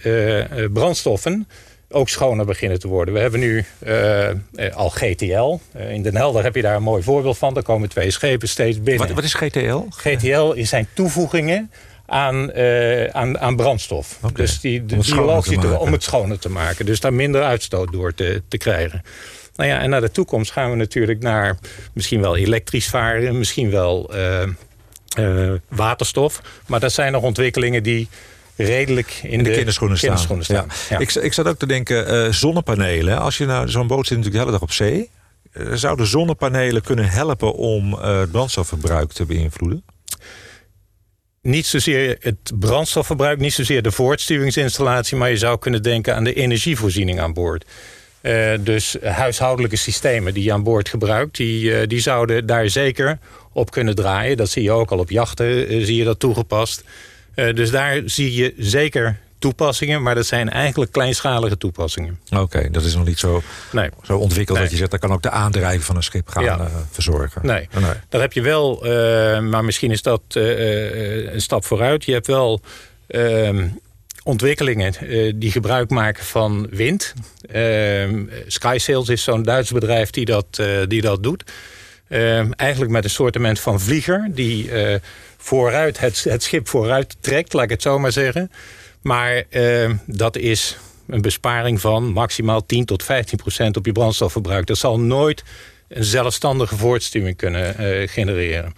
brandstoffen 0.73 1.47
ook 1.91 2.09
schoner 2.09 2.45
beginnen 2.45 2.79
te 2.79 2.87
worden. 2.87 3.13
We 3.13 3.19
hebben 3.19 3.39
nu 3.39 3.65
uh, 3.87 4.29
al 4.73 4.89
GTL. 4.89 5.59
Uh, 5.75 5.91
in 5.91 6.01
Den 6.03 6.15
Helder 6.15 6.43
heb 6.43 6.55
je 6.55 6.61
daar 6.61 6.75
een 6.75 6.83
mooi 6.83 7.03
voorbeeld 7.03 7.37
van. 7.37 7.55
Er 7.55 7.63
komen 7.63 7.89
twee 7.89 8.11
schepen 8.11 8.49
steeds 8.49 8.81
binnen. 8.81 9.07
Wat, 9.07 9.15
wat 9.15 9.23
is 9.23 9.33
GTL? 9.33 9.83
GTL 9.89 10.53
zijn 10.57 10.87
toevoegingen 10.93 11.71
aan, 12.05 12.51
uh, 12.55 13.05
aan, 13.05 13.39
aan 13.39 13.55
brandstof. 13.55 14.17
Okay. 14.17 14.31
Dus 14.33 14.59
die, 14.59 14.85
de 14.85 14.95
biologische 14.95 15.79
om 15.79 15.91
het 15.91 16.03
schoner 16.03 16.39
te 16.39 16.49
maken. 16.49 16.85
Dus 16.85 16.99
daar 16.99 17.13
minder 17.13 17.43
uitstoot 17.43 17.91
door 17.91 18.13
te, 18.13 18.41
te 18.47 18.57
krijgen. 18.57 19.01
Nou 19.55 19.69
ja, 19.69 19.79
en 19.79 19.89
naar 19.89 20.01
de 20.01 20.11
toekomst 20.11 20.51
gaan 20.51 20.69
we 20.69 20.75
natuurlijk 20.75 21.21
naar 21.21 21.57
misschien 21.93 22.21
wel 22.21 22.37
elektrisch 22.37 22.89
varen, 22.89 23.37
misschien 23.37 23.69
wel 23.69 24.11
waterstof. 25.67 26.41
Maar 26.67 26.79
dat 26.79 26.91
zijn 26.91 27.11
nog 27.11 27.23
ontwikkelingen 27.23 27.83
die 27.83 28.07
redelijk 28.55 29.19
in, 29.23 29.29
in 29.29 29.43
de, 29.43 29.49
de, 29.49 29.55
kinderschoenen, 29.55 29.97
kinderschoenen 29.97 30.45
staan. 30.45 30.67
Ja. 30.89 30.99
Ik, 30.99 31.13
ik 31.13 31.33
zat 31.33 31.47
ook 31.47 31.57
te 31.57 31.65
denken, 31.65 32.13
uh, 32.13 32.31
zonnepanelen. 32.31 33.19
Als 33.19 33.37
je 33.37 33.45
nou, 33.45 33.69
zo'n 33.69 33.87
boot 33.87 34.07
zit 34.07 34.17
natuurlijk 34.17 34.33
de 34.33 34.39
hele 34.39 34.51
dag 34.51 34.61
op 34.61 34.71
zee. 34.71 35.09
Uh, 35.53 35.73
zouden 35.73 36.07
zonnepanelen 36.07 36.81
kunnen 36.81 37.09
helpen 37.09 37.53
om 37.53 37.93
uh, 37.93 38.19
het 38.19 38.31
brandstofverbruik 38.31 39.11
te 39.11 39.25
beïnvloeden? 39.25 39.83
Niet 41.41 41.65
zozeer 41.65 42.17
het 42.19 42.51
brandstofverbruik, 42.59 43.39
niet 43.39 43.53
zozeer 43.53 43.81
de 43.81 43.91
voortstuwingsinstallatie... 43.91 45.17
maar 45.17 45.29
je 45.29 45.37
zou 45.37 45.59
kunnen 45.59 45.83
denken 45.83 46.15
aan 46.15 46.23
de 46.23 46.33
energievoorziening 46.33 47.19
aan 47.19 47.33
boord. 47.33 47.65
Uh, 48.21 48.51
dus 48.59 48.95
huishoudelijke 49.01 49.75
systemen 49.75 50.33
die 50.33 50.43
je 50.43 50.53
aan 50.53 50.63
boord 50.63 50.89
gebruikt... 50.89 51.37
Die, 51.37 51.63
uh, 51.63 51.87
die 51.87 51.99
zouden 51.99 52.45
daar 52.45 52.69
zeker 52.69 53.19
op 53.53 53.71
kunnen 53.71 53.95
draaien. 53.95 54.37
Dat 54.37 54.49
zie 54.49 54.63
je 54.63 54.71
ook 54.71 54.91
al 54.91 54.99
op 54.99 55.09
jachten, 55.09 55.73
uh, 55.73 55.85
zie 55.85 55.95
je 55.95 56.03
dat 56.03 56.19
toegepast. 56.19 56.83
Uh, 57.35 57.53
dus 57.53 57.71
daar 57.71 58.01
zie 58.05 58.33
je 58.33 58.53
zeker 58.57 59.19
toepassingen, 59.39 60.01
maar 60.01 60.15
dat 60.15 60.25
zijn 60.25 60.49
eigenlijk 60.49 60.91
kleinschalige 60.91 61.57
toepassingen. 61.57 62.19
Oké, 62.29 62.41
okay, 62.41 62.69
dat 62.69 62.83
is 62.83 62.95
nog 62.95 63.05
niet 63.05 63.19
zo, 63.19 63.41
nee. 63.71 63.89
zo 64.03 64.17
ontwikkeld 64.17 64.57
nee. 64.57 64.65
dat 64.65 64.71
je 64.71 64.79
zegt... 64.79 64.91
dat 64.91 64.99
kan 64.99 65.11
ook 65.11 65.21
de 65.21 65.29
aandrijving 65.29 65.83
van 65.83 65.95
een 65.95 66.03
schip 66.03 66.29
gaan 66.29 66.43
ja. 66.43 66.59
uh, 66.59 66.65
verzorgen. 66.91 67.41
Nee. 67.45 67.67
nee, 67.79 67.91
dat 68.09 68.21
heb 68.21 68.33
je 68.33 68.41
wel, 68.41 68.85
uh, 68.85 68.91
maar 69.39 69.65
misschien 69.65 69.91
is 69.91 70.01
dat 70.01 70.21
een 70.33 71.41
stap 71.41 71.65
vooruit. 71.65 72.05
Je 72.05 72.13
hebt 72.13 72.27
wel 72.27 72.61
ehm, 73.07 73.67
ontwikkelingen 74.23 74.93
die 75.39 75.51
gebruik 75.51 75.89
maken 75.89 76.23
van 76.23 76.67
wind. 76.69 77.13
Ehm, 77.51 78.25
SkySails 78.47 79.09
is 79.09 79.23
zo'n 79.23 79.43
Duits 79.43 79.71
bedrijf 79.71 80.09
die 80.09 80.25
dat, 80.25 80.61
die 80.87 81.01
dat 81.01 81.23
doet. 81.23 81.43
Ehm, 82.11 82.51
eigenlijk 82.51 82.91
met 82.91 83.03
een 83.03 83.09
soortement 83.09 83.59
van 83.59 83.79
vlieger... 83.79 84.29
die 84.31 84.69
vooruit, 85.37 85.99
het, 85.99 86.23
het 86.23 86.43
schip 86.43 86.67
vooruit 86.67 87.15
trekt, 87.19 87.53
laat 87.53 87.63
ik 87.63 87.69
het 87.69 87.81
zo 87.81 87.99
maar 87.99 88.11
zeggen. 88.11 88.51
Maar 89.01 89.43
uh, 89.49 89.89
dat 90.05 90.37
is 90.37 90.77
een 91.07 91.21
besparing 91.21 91.81
van 91.81 92.11
maximaal 92.11 92.65
10 92.65 92.85
tot 92.85 93.03
15 93.03 93.37
procent 93.37 93.77
op 93.77 93.85
je 93.85 93.91
brandstofverbruik. 93.91 94.65
Dat 94.65 94.77
zal 94.77 94.99
nooit 94.99 95.43
een 95.87 96.03
zelfstandige 96.03 96.77
voortstuwing 96.77 97.37
kunnen 97.37 97.75
uh, 97.79 98.07
genereren. 98.07 98.73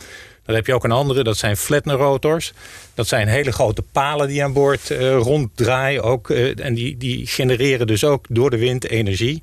Dan 0.46 0.56
heb 0.56 0.68
je 0.68 0.74
ook 0.74 0.84
een 0.84 0.92
andere, 0.92 1.24
dat 1.24 1.38
zijn 1.38 1.58
flatner 1.58 1.96
rotors. 1.96 2.54
Dat 2.94 3.08
zijn 3.08 3.28
hele 3.28 3.52
grote 3.52 3.84
palen 3.92 4.28
die 4.28 4.44
aan 4.44 4.54
boord 4.54 4.90
uh, 4.90 5.16
ronddraaien. 5.16 6.04
Ook, 6.04 6.30
en 6.30 6.74
die, 6.74 6.98
die 6.98 7.28
genereren 7.28 7.88
dus 7.88 8.04
ook 8.04 8.26
door 8.30 8.50
de 8.50 8.58
wind 8.58 8.90
energie. 8.90 9.42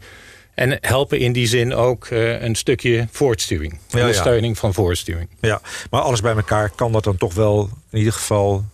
En 0.60 0.78
helpen 0.80 1.18
in 1.18 1.32
die 1.32 1.46
zin 1.46 1.74
ook 1.74 2.08
uh, 2.10 2.42
een 2.42 2.54
stukje 2.54 3.08
voortstuwing. 3.10 3.78
Ondersteuning 3.92 4.44
ja, 4.44 4.48
ja. 4.48 4.54
van 4.54 4.74
voortstuwing. 4.74 5.28
Ja, 5.40 5.60
maar 5.90 6.00
alles 6.00 6.20
bij 6.20 6.34
elkaar 6.34 6.70
kan 6.70 6.92
dat 6.92 7.04
dan 7.04 7.16
toch 7.16 7.34
wel 7.34 7.70
in 7.90 7.98
ieder 7.98 8.12
geval 8.12 8.64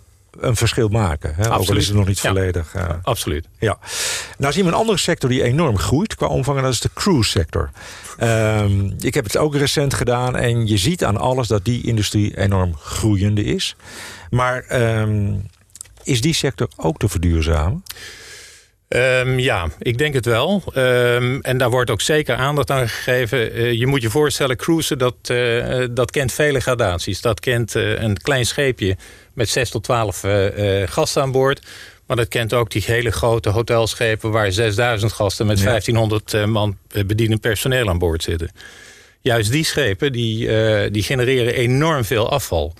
een 0.40 0.56
verschil 0.56 0.88
maken. 0.88 1.34
Hè? 1.34 1.52
Ook 1.52 1.68
al 1.68 1.76
is 1.76 1.86
het 1.86 1.96
nog 1.96 2.06
niet 2.06 2.20
volledig. 2.20 2.74
Uh, 2.76 2.88
absoluut. 3.02 3.46
Ja. 3.58 3.78
Nou 4.38 4.52
zien 4.52 4.64
we 4.64 4.70
een 4.70 4.76
andere 4.76 4.98
sector 4.98 5.30
die 5.30 5.42
enorm 5.42 5.78
groeit 5.78 6.14
qua 6.14 6.26
omvang. 6.26 6.56
En 6.56 6.62
dat 6.62 6.72
is 6.72 6.80
de 6.80 6.90
cruise 6.94 7.30
sector. 7.30 7.70
Um, 8.20 8.94
ik 9.00 9.14
heb 9.14 9.24
het 9.24 9.36
ook 9.36 9.54
recent 9.54 9.94
gedaan. 9.94 10.36
En 10.36 10.66
je 10.66 10.76
ziet 10.76 11.04
aan 11.04 11.16
alles 11.16 11.48
dat 11.48 11.64
die 11.64 11.86
industrie 11.86 12.38
enorm 12.38 12.76
groeiende 12.76 13.44
is. 13.44 13.76
Maar 14.30 14.64
um, 15.00 15.46
is 16.02 16.20
die 16.20 16.34
sector 16.34 16.68
ook 16.76 16.98
te 16.98 17.08
verduurzamen? 17.08 17.82
Um, 18.88 19.38
ja, 19.38 19.68
ik 19.78 19.98
denk 19.98 20.14
het 20.14 20.24
wel. 20.24 20.62
Um, 20.76 21.40
en 21.40 21.58
daar 21.58 21.70
wordt 21.70 21.90
ook 21.90 22.00
zeker 22.00 22.36
aandacht 22.36 22.70
aan 22.70 22.88
gegeven. 22.88 23.58
Uh, 23.58 23.72
je 23.72 23.86
moet 23.86 24.02
je 24.02 24.10
voorstellen, 24.10 24.56
cruisen, 24.56 24.98
dat, 24.98 25.14
uh, 25.30 25.84
dat 25.90 26.10
kent 26.10 26.32
vele 26.32 26.60
gradaties. 26.60 27.20
Dat 27.20 27.40
kent 27.40 27.74
uh, 27.74 28.00
een 28.00 28.16
klein 28.16 28.46
scheepje 28.46 28.96
met 29.32 29.48
6 29.48 29.70
tot 29.70 29.84
12 29.84 30.24
gasten 30.86 31.22
aan 31.22 31.32
boord. 31.32 31.66
Maar 32.06 32.16
dat 32.16 32.28
kent 32.28 32.54
ook 32.54 32.70
die 32.70 32.82
hele 32.86 33.10
grote 33.10 33.48
hotelschepen... 33.48 34.30
waar 34.30 34.52
6000 34.52 35.12
gasten 35.12 35.46
met 35.46 35.58
ja. 35.58 35.64
1500 35.64 36.46
man 36.46 36.78
bedienend 37.06 37.40
personeel 37.40 37.88
aan 37.88 37.98
boord 37.98 38.22
zitten. 38.22 38.50
Juist 39.20 39.50
die 39.50 39.64
schepen 39.64 40.12
die, 40.12 40.50
die 40.90 41.02
genereren 41.02 41.54
enorm 41.54 42.04
veel 42.04 42.30
afval. 42.30 42.74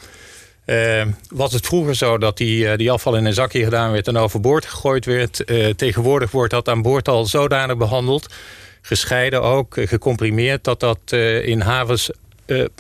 Uh, 0.67 1.03
was 1.29 1.53
het 1.53 1.67
vroeger 1.67 1.95
zo 1.95 2.19
dat 2.19 2.37
die, 2.37 2.65
uh, 2.65 2.77
die 2.77 2.91
afval 2.91 3.17
in 3.17 3.25
een 3.25 3.35
zakje 3.35 3.65
gedaan 3.65 3.93
werd 3.93 4.09
en 4.09 4.17
overboord 4.17 4.67
gegooid 4.67 5.05
werd. 5.05 5.51
Uh, 5.51 5.69
tegenwoordig 5.69 6.31
wordt 6.31 6.51
dat 6.51 6.69
aan 6.69 6.83
boord 6.83 7.09
al 7.09 7.25
zodanig 7.25 7.77
behandeld, 7.77 8.35
gescheiden 8.83 9.43
ook, 9.43 9.77
gecomprimeerd, 9.79 10.65
dat 10.65 10.81
dat 10.81 11.13
in 11.43 11.61
havens 11.61 12.11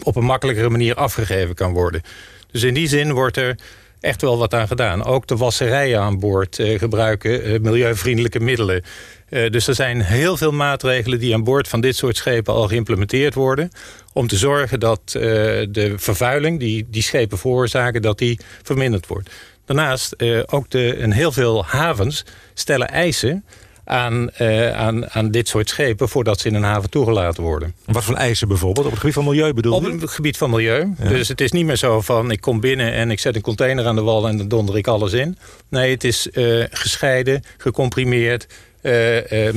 op 0.02 0.16
een 0.16 0.24
makkelijkere 0.24 0.68
manier 0.68 0.94
afgegeven 0.94 1.54
kan 1.54 1.72
worden. 1.72 2.02
Dus 2.50 2.62
in 2.62 2.74
die 2.74 2.88
zin 2.88 3.12
wordt 3.12 3.36
er 3.36 3.56
echt 4.00 4.20
wel 4.20 4.38
wat 4.38 4.54
aan 4.54 4.66
gedaan. 4.66 5.04
Ook 5.04 5.26
de 5.26 5.36
wasserijen 5.36 6.00
aan 6.00 6.18
boord 6.18 6.58
gebruiken 6.60 7.62
milieuvriendelijke 7.62 8.40
middelen. 8.40 8.82
Uh, 9.30 9.50
dus 9.50 9.66
er 9.66 9.74
zijn 9.74 10.00
heel 10.00 10.36
veel 10.36 10.52
maatregelen 10.52 11.18
die 11.18 11.34
aan 11.34 11.44
boord 11.44 11.68
van 11.68 11.80
dit 11.80 11.96
soort 11.96 12.16
schepen 12.16 12.54
al 12.54 12.68
geïmplementeerd 12.68 13.34
worden. 13.34 13.70
Om 14.12 14.26
te 14.26 14.36
zorgen 14.36 14.80
dat 14.80 15.00
de 15.10 15.94
vervuiling 15.96 16.58
die 16.58 16.86
die 16.90 17.02
schepen 17.02 17.38
veroorzaken, 17.38 18.02
dat 18.02 18.18
die 18.18 18.40
verminderd 18.62 19.06
wordt. 19.06 19.30
Daarnaast 19.64 20.22
ook 20.46 20.70
de, 20.70 20.94
en 20.94 21.12
heel 21.12 21.32
veel 21.32 21.64
havens 21.64 22.24
stellen 22.54 22.88
eisen 22.88 23.44
aan, 23.88 24.38
aan, 24.74 25.10
aan 25.10 25.30
dit 25.30 25.48
soort 25.48 25.68
schepen 25.68 26.08
voordat 26.08 26.40
ze 26.40 26.48
in 26.48 26.54
een 26.54 26.62
haven 26.62 26.90
toegelaten 26.90 27.42
worden. 27.42 27.74
Wat 27.84 28.04
voor 28.04 28.14
eisen 28.14 28.48
bijvoorbeeld? 28.48 28.86
Op 28.86 28.90
het 28.90 29.00
gebied 29.00 29.14
van 29.14 29.24
milieu 29.24 29.52
bedoel 29.52 29.82
je? 29.82 29.92
Op 29.92 30.00
het 30.00 30.10
gebied 30.10 30.36
van 30.36 30.50
milieu. 30.50 30.94
Ja. 30.98 31.08
Dus 31.08 31.28
het 31.28 31.40
is 31.40 31.52
niet 31.52 31.66
meer 31.66 31.76
zo 31.76 32.00
van 32.00 32.30
ik 32.30 32.40
kom 32.40 32.60
binnen 32.60 32.92
en 32.92 33.10
ik 33.10 33.20
zet 33.20 33.36
een 33.36 33.42
container 33.42 33.86
aan 33.86 33.94
de 33.94 34.02
wal 34.02 34.28
en 34.28 34.36
dan 34.36 34.48
donder 34.48 34.76
ik 34.76 34.86
alles 34.86 35.12
in. 35.12 35.38
Nee, 35.68 35.90
het 35.90 36.04
is 36.04 36.28
gescheiden, 36.70 37.44
gecomprimeerd, 37.56 38.46
uh, 38.82 39.54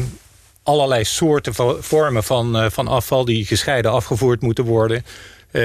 allerlei 0.64 1.04
soorten 1.04 1.54
vormen 1.80 2.24
van, 2.24 2.72
van 2.72 2.88
afval 2.88 3.26
die 3.26 3.46
gescheiden 3.46 3.92
afgevoerd 3.92 4.42
moeten 4.42 4.64
worden. 4.64 5.06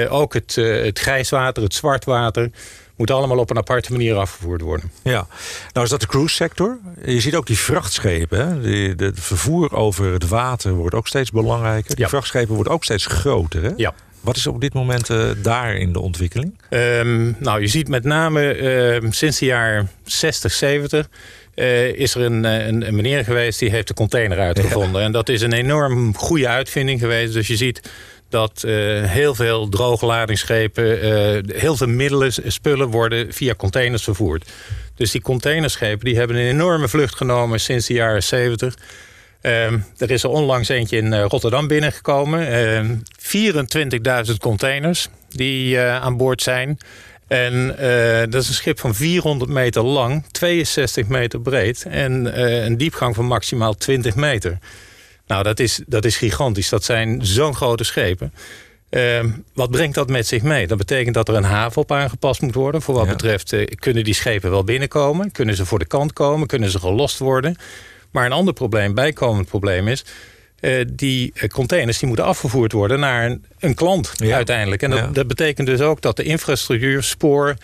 Ook 0.09 0.33
het, 0.33 0.55
het 0.55 0.99
grijswater, 0.99 1.63
het 1.63 1.73
zwartwater 1.73 2.51
moet 2.95 3.11
allemaal 3.11 3.37
op 3.37 3.49
een 3.49 3.57
aparte 3.57 3.91
manier 3.91 4.15
afgevoerd 4.15 4.61
worden. 4.61 4.91
Ja, 5.03 5.27
nou 5.73 5.85
is 5.85 5.91
dat 5.91 6.01
de 6.01 6.07
cruise 6.07 6.35
sector. 6.35 6.77
Je 7.05 7.19
ziet 7.19 7.35
ook 7.35 7.47
die 7.47 7.57
vrachtschepen. 7.57 8.63
Het 8.97 9.19
vervoer 9.19 9.73
over 9.73 10.13
het 10.13 10.27
water 10.27 10.73
wordt 10.73 10.95
ook 10.95 11.07
steeds 11.07 11.31
belangrijker. 11.31 11.95
Die 11.95 12.03
ja. 12.03 12.09
vrachtschepen 12.09 12.55
worden 12.55 12.73
ook 12.73 12.83
steeds 12.83 13.05
groter. 13.05 13.63
Hè? 13.63 13.71
Ja. 13.75 13.93
Wat 14.21 14.35
is 14.35 14.47
op 14.47 14.61
dit 14.61 14.73
moment 14.73 15.09
uh, 15.09 15.29
daar 15.41 15.75
in 15.75 15.93
de 15.93 15.99
ontwikkeling? 15.99 16.53
Um, 16.69 17.35
nou, 17.39 17.61
je 17.61 17.67
ziet 17.67 17.87
met 17.87 18.03
name 18.03 18.57
uh, 19.01 19.11
sinds 19.11 19.39
de 19.39 19.45
jaren 19.45 19.89
60, 20.03 20.51
70 20.51 21.09
uh, 21.55 21.87
is 21.87 22.15
er 22.15 22.21
een, 22.21 22.43
een, 22.43 22.87
een, 22.87 22.95
meneer 22.95 23.23
geweest 23.23 23.59
die 23.59 23.69
heeft 23.69 23.87
de 23.87 23.93
container 23.93 24.39
uitgevonden. 24.39 24.99
Ja. 24.99 25.05
En 25.05 25.11
dat 25.11 25.29
is 25.29 25.41
een 25.41 25.53
enorm 25.53 26.15
goede 26.15 26.47
uitvinding 26.47 26.99
geweest. 26.99 27.33
Dus 27.33 27.47
je 27.47 27.55
ziet 27.55 27.89
dat 28.29 28.63
uh, 28.65 29.03
heel 29.03 29.35
veel 29.35 29.69
drooglaadingsschepen, 29.69 31.05
uh, 31.05 31.57
heel 31.59 31.75
veel 31.75 31.87
middelen, 31.87 32.33
spullen 32.47 32.87
worden 32.87 33.33
via 33.33 33.55
containers 33.55 34.03
vervoerd. 34.03 34.51
Dus 34.95 35.11
die 35.11 35.21
containerschepen 35.21 36.05
die 36.05 36.17
hebben 36.17 36.35
een 36.35 36.47
enorme 36.47 36.87
vlucht 36.87 37.15
genomen 37.15 37.59
sinds 37.59 37.87
de 37.87 37.93
jaren 37.93 38.23
70. 38.23 38.75
Uh, 39.41 39.65
er 39.97 40.11
is 40.11 40.23
er 40.23 40.29
onlangs 40.29 40.69
eentje 40.69 40.97
in 40.97 41.21
Rotterdam 41.21 41.67
binnengekomen. 41.67 43.03
24.000 44.27 44.33
containers 44.39 45.07
die 45.29 45.79
aan 45.79 46.17
boord 46.17 46.41
zijn. 46.41 46.77
En 47.27 47.67
dat 48.29 48.41
is 48.41 48.47
een 48.47 48.53
schip 48.53 48.79
van 48.79 48.95
400 48.95 49.51
meter 49.51 49.83
lang, 49.83 50.23
62 50.31 51.07
meter 51.07 51.41
breed... 51.41 51.85
en 51.89 52.39
een 52.65 52.77
diepgang 52.77 53.15
van 53.15 53.25
maximaal 53.25 53.73
20 53.73 54.15
meter. 54.15 54.57
Nou, 55.27 55.43
dat 55.43 55.59
is, 55.59 55.81
dat 55.85 56.05
is 56.05 56.17
gigantisch. 56.17 56.69
Dat 56.69 56.83
zijn 56.83 57.25
zo'n 57.25 57.55
grote 57.55 57.83
schepen. 57.83 58.33
Uh, 58.89 59.23
wat 59.53 59.71
brengt 59.71 59.95
dat 59.95 60.09
met 60.09 60.27
zich 60.27 60.41
mee? 60.41 60.67
Dat 60.67 60.77
betekent 60.77 61.15
dat 61.15 61.27
er 61.27 61.35
een 61.35 61.43
haven 61.43 61.81
op 61.81 61.91
aangepast 61.91 62.41
moet 62.41 62.55
worden. 62.55 62.81
Voor 62.81 62.95
wat 62.95 63.05
ja. 63.05 63.11
betreft, 63.11 63.55
kunnen 63.75 64.03
die 64.03 64.13
schepen 64.13 64.49
wel 64.49 64.63
binnenkomen? 64.63 65.31
Kunnen 65.31 65.55
ze 65.55 65.65
voor 65.65 65.79
de 65.79 65.85
kant 65.85 66.13
komen? 66.13 66.47
Kunnen 66.47 66.69
ze 66.69 66.79
gelost 66.79 67.17
worden? 67.17 67.55
Maar 68.11 68.25
een 68.25 68.31
ander 68.31 68.53
probleem, 68.53 68.93
bijkomend 68.93 69.47
probleem 69.47 69.87
is... 69.87 70.05
Uh, 70.59 70.85
die 70.93 71.33
containers 71.47 71.99
die 71.99 72.07
moeten 72.07 72.25
afgevoerd 72.25 72.71
worden 72.71 72.99
naar 72.99 73.25
een, 73.25 73.45
een 73.59 73.73
klant 73.73 74.11
ja. 74.15 74.35
uiteindelijk. 74.35 74.81
En 74.81 74.89
dat, 74.89 74.99
ja. 74.99 75.07
dat, 75.07 75.27
betekent 75.27 75.67
dus 75.67 75.79
ook 75.81 76.01
dat 76.01 76.15
de 76.15 76.23
infrastructuur, 76.23 77.03
spoor, 77.03 77.55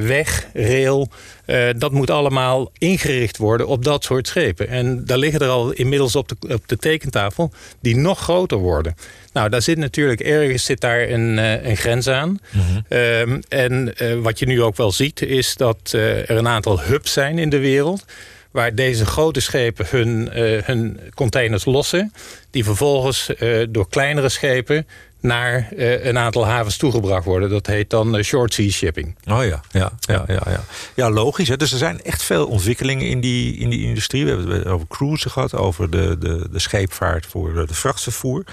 weg, 0.00 0.46
rail... 0.52 1.08
Uh, 1.46 1.68
dat 1.76 1.92
moet 1.92 2.10
allemaal 2.10 2.70
ingericht 2.78 3.36
worden 3.36 3.66
op 3.66 3.84
dat 3.84 4.04
soort 4.04 4.26
schepen. 4.26 4.68
En 4.68 5.04
daar 5.04 5.18
liggen 5.18 5.40
er 5.40 5.48
al 5.48 5.72
inmiddels 5.72 6.16
op 6.16 6.28
de, 6.28 6.36
op 6.54 6.68
de 6.68 6.76
tekentafel 6.76 7.52
die 7.80 7.96
nog 7.96 8.18
groter 8.18 8.58
worden. 8.58 8.94
Nou, 9.32 9.48
daar 9.48 9.62
zit 9.62 9.78
natuurlijk 9.78 10.20
ergens 10.20 10.64
zit 10.64 10.80
daar 10.80 11.08
een, 11.08 11.36
een 11.68 11.76
grens 11.76 12.08
aan. 12.08 12.28
Mm 12.50 12.82
-hmm. 12.88 13.42
en 13.48 13.94
wat 14.22 14.38
je 14.38 14.46
nu 14.46 14.62
ook 14.62 14.76
wel 14.76 14.92
ziet 14.92 15.22
is 15.22 15.54
dat 15.56 15.92
er 15.92 16.30
een 16.30 16.48
aantal 16.48 16.80
hubs 16.80 17.12
zijn 17.12 17.38
in 17.38 17.50
de 17.50 17.58
wereld 17.58 18.04
waar 18.52 18.74
deze 18.74 19.06
grote 19.06 19.40
schepen 19.40 19.86
hun, 19.88 20.30
uh, 20.38 20.62
hun 20.62 21.00
containers 21.14 21.64
lossen... 21.64 22.12
die 22.50 22.64
vervolgens 22.64 23.30
uh, 23.38 23.66
door 23.68 23.88
kleinere 23.88 24.28
schepen 24.28 24.86
naar 25.20 25.68
uh, 25.76 26.04
een 26.04 26.18
aantal 26.18 26.46
havens 26.46 26.76
toegebracht 26.76 27.24
worden. 27.24 27.50
Dat 27.50 27.66
heet 27.66 27.90
dan 27.90 28.22
short 28.22 28.54
sea 28.54 28.70
shipping. 28.70 29.16
Oh 29.30 29.44
ja, 29.44 29.60
ja, 29.70 29.92
ja, 30.00 30.24
ja, 30.26 30.42
ja. 30.44 30.64
ja 30.94 31.10
logisch. 31.10 31.48
Hè? 31.48 31.56
Dus 31.56 31.72
er 31.72 31.78
zijn 31.78 32.02
echt 32.02 32.22
veel 32.22 32.46
ontwikkelingen 32.46 33.06
in 33.06 33.20
die, 33.20 33.56
in 33.56 33.70
die 33.70 33.84
industrie. 33.84 34.24
We 34.24 34.30
hebben 34.30 34.48
het 34.56 34.66
over 34.66 34.86
cruisen 34.88 35.30
gehad, 35.30 35.54
over 35.54 35.90
de, 35.90 36.18
de, 36.18 36.46
de 36.50 36.58
scheepvaart 36.58 37.26
voor 37.26 37.66
de 37.66 37.74
vrachtvervoer. 37.74 38.44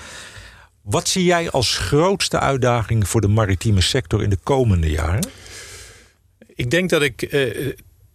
Wat 0.81 1.07
zie 1.07 1.23
jij 1.23 1.49
als 1.49 1.77
grootste 1.77 2.39
uitdaging 2.39 3.07
voor 3.07 3.21
de 3.21 3.27
maritieme 3.27 3.81
sector 3.81 4.23
in 4.23 4.29
de 4.29 4.39
komende 4.43 4.89
jaren? 4.89 5.27
Ik 6.55 6.71
denk 6.71 6.89
dat 6.89 7.01
ik 7.01 7.21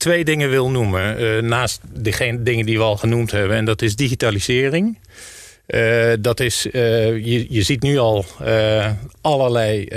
twee 0.04 0.25
dingen 0.25 0.50
wil 0.50 0.70
noemen. 0.70 1.23
Uh, 1.23 1.42
naast 1.42 1.80
de 1.92 2.38
dingen 2.40 2.66
die 2.66 2.76
we 2.76 2.84
al 2.84 2.96
genoemd 2.96 3.30
hebben. 3.30 3.56
En 3.56 3.64
dat 3.64 3.82
is 3.82 3.96
digitalisering. 3.96 4.99
Uh, 5.66 6.12
dat 6.20 6.40
is, 6.40 6.66
uh, 6.66 6.73
je, 7.25 7.46
je 7.49 7.62
ziet 7.62 7.82
nu 7.82 7.99
al 7.99 8.25
allerlei 9.20 9.88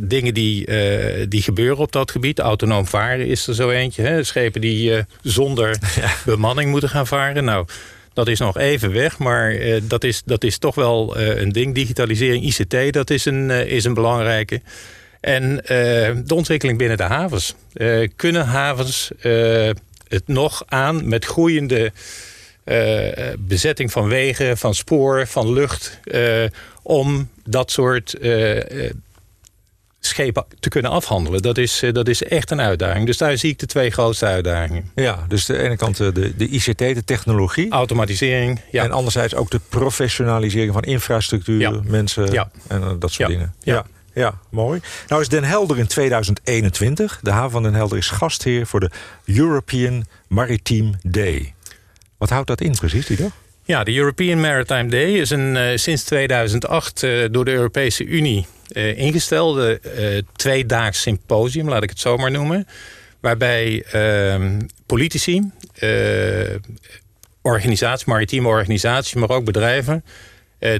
dingen 0.00 0.34
die, 0.34 0.68
die 1.28 1.42
gebeuren 1.42 1.78
op 1.78 1.92
dat 1.92 2.10
gebied. 2.10 2.38
Autonoom 2.38 2.86
varen 2.86 3.26
is 3.26 3.46
er 3.46 3.54
zo 3.54 3.70
eentje. 3.70 4.02
Hè? 4.02 4.22
Schepen 4.22 4.60
die 4.60 5.04
zonder 5.22 5.68
ja. 6.00 6.10
bemanning 6.24 6.70
moeten 6.70 6.88
gaan 6.88 7.06
varen. 7.06 7.44
Nou, 7.44 7.66
dat 8.12 8.28
is 8.28 8.38
nog 8.38 8.58
even 8.58 8.92
weg, 8.92 9.18
maar 9.18 9.58
dat, 9.82 10.04
is, 10.04 10.22
dat 10.24 10.44
is 10.44 10.58
toch 10.58 10.74
wel 10.74 11.16
een 11.18 11.52
ding. 11.52 11.74
Digitalisering, 11.74 12.44
ICT, 12.44 12.92
dat 12.92 13.10
is 13.10 13.24
een, 13.24 13.50
is 13.50 13.84
een 13.84 13.94
belangrijke. 13.94 14.60
En 15.26 15.52
uh, 15.52 15.68
de 16.24 16.34
ontwikkeling 16.34 16.78
binnen 16.78 16.96
de 16.96 17.02
havens. 17.02 17.54
Uh, 17.74 18.08
kunnen 18.16 18.46
havens 18.46 19.10
uh, 19.22 19.70
het 20.08 20.22
nog 20.26 20.62
aan 20.66 21.08
met 21.08 21.24
groeiende 21.24 21.92
bezetting 23.38 23.92
van 23.92 24.08
wegen, 24.08 24.58
van 24.58 24.74
spoor, 24.74 25.26
van 25.26 25.52
lucht... 25.52 26.00
om 26.82 27.28
dat 27.44 27.70
soort 27.70 28.14
schepen 30.00 30.44
te 30.60 30.68
kunnen 30.68 30.90
afhandelen. 30.90 31.42
Dat 31.42 31.58
is, 31.58 31.82
dat 31.92 32.08
is 32.08 32.22
echt 32.22 32.50
een 32.50 32.60
uitdaging. 32.60 33.06
Dus 33.06 33.18
daar 33.18 33.36
zie 33.36 33.50
ik 33.50 33.58
de 33.58 33.66
twee 33.66 33.90
grootste 33.90 34.26
uitdagingen. 34.26 34.90
Ja, 34.94 35.24
dus 35.28 35.44
de 35.44 35.58
ene 35.58 35.76
kant 35.76 35.96
de, 35.96 36.36
de 36.36 36.48
ICT, 36.48 36.78
de 36.78 37.04
technologie. 37.04 37.70
Automatisering, 37.70 38.60
ja. 38.70 38.84
En 38.84 38.90
anderzijds 38.90 39.34
ook 39.34 39.50
de 39.50 39.60
professionalisering 39.68 40.72
van 40.72 40.82
infrastructuur, 40.82 41.60
ja. 41.60 41.80
mensen 41.84 42.32
ja. 42.32 42.50
en 42.68 42.80
dat 42.98 43.12
soort 43.12 43.28
ja. 43.30 43.36
dingen. 43.36 43.54
Ja. 43.62 43.86
Ja, 44.16 44.38
mooi. 44.50 44.80
Nou 45.08 45.20
is 45.20 45.28
Den 45.28 45.44
Helder 45.44 45.78
in 45.78 45.86
2021. 45.86 47.20
De 47.22 47.30
haven 47.30 47.50
van 47.50 47.62
Den 47.62 47.74
Helder 47.74 47.98
is 47.98 48.08
gastheer 48.08 48.66
voor 48.66 48.80
de 48.80 48.90
European 49.24 50.04
Maritime 50.28 50.92
Day. 51.02 51.54
Wat 52.18 52.30
houdt 52.30 52.46
dat 52.46 52.60
in 52.60 52.72
precies, 52.72 53.06
die? 53.06 53.18
Ja, 53.64 53.84
de 53.84 53.94
European 53.94 54.40
Maritime 54.40 54.88
Day 54.88 55.12
is 55.12 55.30
een 55.30 55.56
uh, 55.56 55.68
sinds 55.74 56.04
2008 56.04 57.02
uh, 57.02 57.24
door 57.30 57.44
de 57.44 57.52
Europese 57.52 58.04
Unie 58.04 58.46
uh, 58.72 58.98
ingestelde 58.98 59.80
tweedaags 60.36 61.00
symposium, 61.00 61.68
laat 61.68 61.82
ik 61.82 61.90
het 61.90 62.00
zo 62.00 62.16
maar 62.16 62.30
noemen. 62.30 62.66
Waarbij 63.20 63.84
ehm, 63.92 64.60
politici, 64.86 65.50
organisaties, 67.42 68.06
maritieme 68.06 68.48
organisaties, 68.48 69.14
maar 69.14 69.30
ook 69.30 69.44
bedrijven... 69.44 70.04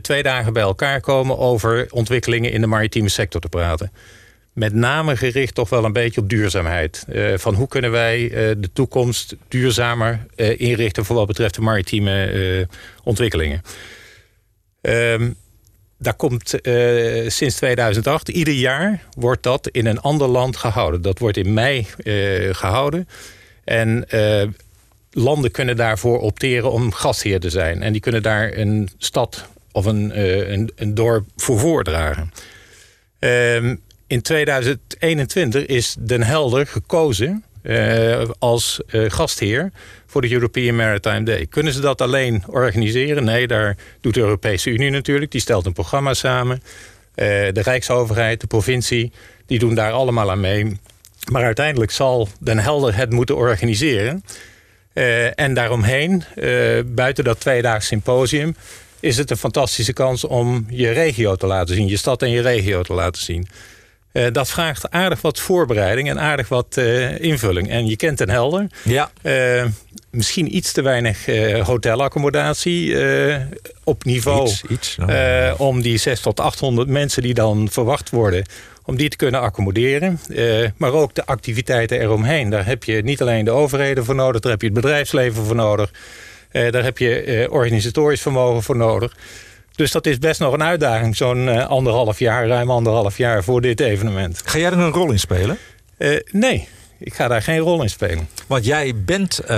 twee 0.01 0.23
dagen 0.23 0.53
bij 0.53 0.63
elkaar 0.63 1.01
komen 1.01 1.39
over 1.39 1.87
ontwikkelingen 1.91 2.53
in 2.53 2.61
de 2.61 2.67
maritieme 2.67 3.09
sector 3.09 3.41
te 3.41 3.49
praten 3.49 3.91
met 4.57 4.75
name 4.75 5.17
gericht 5.17 5.55
toch 5.55 5.69
wel 5.69 5.85
een 5.85 5.93
beetje 5.93 6.21
op 6.21 6.29
duurzaamheid. 6.29 7.05
Uh, 7.09 7.39
van 7.39 7.55
hoe 7.55 7.69
kunnen 7.69 7.91
wij 7.91 8.23
uh, 8.23 8.31
de 8.59 8.71
toekomst 8.73 9.37
duurzamer 9.49 10.27
inrichten... 10.57 11.05
voor 11.05 11.17
wat 11.17 11.27
betreft 11.27 11.55
de 11.55 11.61
maritieme 11.61 12.69
ontwikkelingen. 13.05 13.63
Um, 14.81 15.37
daar 15.99 16.15
komt 16.15 16.55
sinds 17.27 17.57
2008, 17.57 18.29
ieder 18.29 18.55
jaar 18.55 19.03
wordt 19.17 19.43
dat 19.43 19.69
in 19.69 19.87
een 19.87 20.01
ander 20.01 20.29
land 20.29 20.57
gehouden. 20.57 21.03
Dat 21.03 21.19
wordt 21.19 21.37
in 21.37 21.55
mei 21.55 21.87
gehouden. 22.53 23.09
En 23.65 24.07
landen 25.11 25.51
kunnen 25.51 25.77
daarvoor 25.77 26.21
opteren 26.21 26.71
om 26.71 26.93
gastheer 26.93 27.41
te 27.41 27.51
zijn. 27.51 27.83
En 27.83 27.93
die 27.93 28.01
kunnen 28.01 28.23
daar 28.23 28.57
een 28.57 28.89
stad 28.99 29.49
of 29.77 29.85
een, 29.85 30.21
een, 30.53 30.71
een 30.77 30.95
dorp 30.95 31.27
voor 31.37 31.59
voordragen. 31.59 32.33
Um, 33.19 33.81
in 34.07 34.23
2021 34.23 35.67
is 35.67 35.97
Den 35.99 36.23
Helder 36.23 36.67
gekozen 36.67 37.45
uh, 37.63 38.23
als 38.39 38.81
uh, 38.91 39.11
gastheer 39.11 39.73
voor 40.07 40.21
de 40.21 40.33
European 40.33 40.77
Maritime 40.77 41.23
Day. 41.23 41.47
Kunnen 41.47 41.73
ze 41.73 41.81
dat 41.81 42.01
alleen 42.01 42.43
organiseren? 42.47 43.25
Nee, 43.25 43.47
daar 43.47 43.77
doet 44.01 44.15
de 44.15 44.21
Europese 44.21 44.71
Unie 44.71 44.91
natuurlijk. 44.91 45.31
Die 45.31 45.41
stelt 45.41 45.67
een 45.67 45.73
programma 45.73 46.15
samen. 46.15 46.63
De 47.15 47.61
Rijksoverheid, 47.63 48.41
de 48.41 48.47
provincie, 48.47 49.13
die 49.47 49.59
doen 49.59 49.75
daar 49.75 49.93
allemaal 49.93 50.31
aan 50.31 50.41
mee. 50.41 50.81
Maar 51.31 51.45
uiteindelijk 51.45 51.91
zal 51.91 52.29
Den 52.41 52.59
Helder 52.59 52.97
het 52.97 53.11
moeten 53.11 53.37
organiseren. 53.37 54.25
en 55.35 55.55
daaromheen, 55.55 56.23
buiten 56.87 57.25
dat 57.25 57.41
tweedaags 57.41 57.87
symposium... 57.87 58.55
is 59.01 59.17
het 59.17 59.31
een 59.31 59.37
fantastische 59.37 59.93
kans 59.93 60.25
om 60.25 60.67
je 60.69 60.91
regio 60.91 61.37
te 61.37 61.47
laten 61.47 61.75
zien. 61.75 61.89
Je 61.89 61.97
stad 61.97 62.23
en 62.23 62.31
je 62.31 62.41
regio 62.41 62.83
te 62.83 62.93
laten 62.93 63.23
zien. 63.23 63.49
Uh, 64.17 64.27
dat 64.33 64.49
vraagt 64.49 64.91
aardig 64.91 65.21
wat 65.21 65.41
voorbereiding 65.41 66.09
en 66.09 66.21
aardig 66.21 66.49
wat 66.49 66.77
uh, 66.79 67.21
invulling. 67.21 67.71
En 67.71 67.87
je 67.87 67.97
kent 67.97 68.19
Den 68.19 68.31
Helder. 68.31 68.67
Ja. 68.83 69.11
Uh, 69.23 69.65
misschien 70.11 70.57
iets 70.57 70.73
te 70.73 70.83
weinig 70.83 71.27
hotelaccommodatie 71.63 72.97
op 73.85 74.05
niveau. 74.05 74.49
Iets, 74.49 74.63
iets, 74.69 74.97
nou. 74.97 75.55
om 75.59 75.83
die 75.83 75.99
600 75.99 76.37
tot 76.37 76.47
800 76.47 76.89
mensen 76.89 77.23
die 77.23 77.35
dan 77.35 77.69
verwacht 77.71 78.11
worden 78.11 78.45
om 78.85 78.97
die 78.97 79.09
te 79.09 79.17
kunnen 79.17 79.41
accommoderen. 79.41 80.21
maar 80.77 80.93
ook 80.93 81.15
de 81.15 81.27
activiteiten 81.27 82.01
eromheen. 82.01 82.51
Daar 82.51 82.67
heb 82.67 82.85
je 82.85 83.03
niet 83.03 83.21
alleen 83.21 83.45
de 83.45 83.51
overheden 83.51 84.05
voor 84.05 84.15
nodig, 84.15 84.41
daar 84.41 84.53
heb 84.53 84.61
je 84.61 84.67
het 84.67 84.77
bedrijfsleven 84.77 85.45
voor 85.45 85.57
nodig. 85.57 85.91
Daar 86.71 86.83
heb 86.83 86.99
je 86.99 87.47
organisatorisch 87.51 88.21
vermogen 88.21 88.63
voor 88.63 88.77
nodig. 88.77 89.13
Dus 89.77 89.91
dat 89.91 90.07
is 90.07 90.19
best 90.19 90.41
nog 90.41 90.53
een 90.53 90.63
uitdaging, 90.63 91.17
zo'n 91.17 91.47
uh, 91.47 91.67
anderhalf 91.67 92.19
jaar, 92.19 92.47
ruim 92.47 92.71
anderhalf 92.71 93.17
jaar 93.17 93.45
voor 93.45 93.61
dit 93.61 93.81
evenement. 93.81 94.43
Ga 94.45 94.59
jij 94.59 94.71
er 94.71 94.79
een 94.79 94.93
rol 94.93 95.11
in 95.11 95.19
spelen? 95.19 95.59
Uh, 95.99 96.21
nee, 96.31 96.69
ik 96.99 97.15
ga 97.15 97.29
daar 97.29 97.43
geen 97.43 97.59
rol 97.59 97.83
in 97.83 97.91
spelen. 97.91 98.29
Want 98.47 98.65
jij 98.65 98.93
bent 99.05 99.41
uh, 99.43 99.49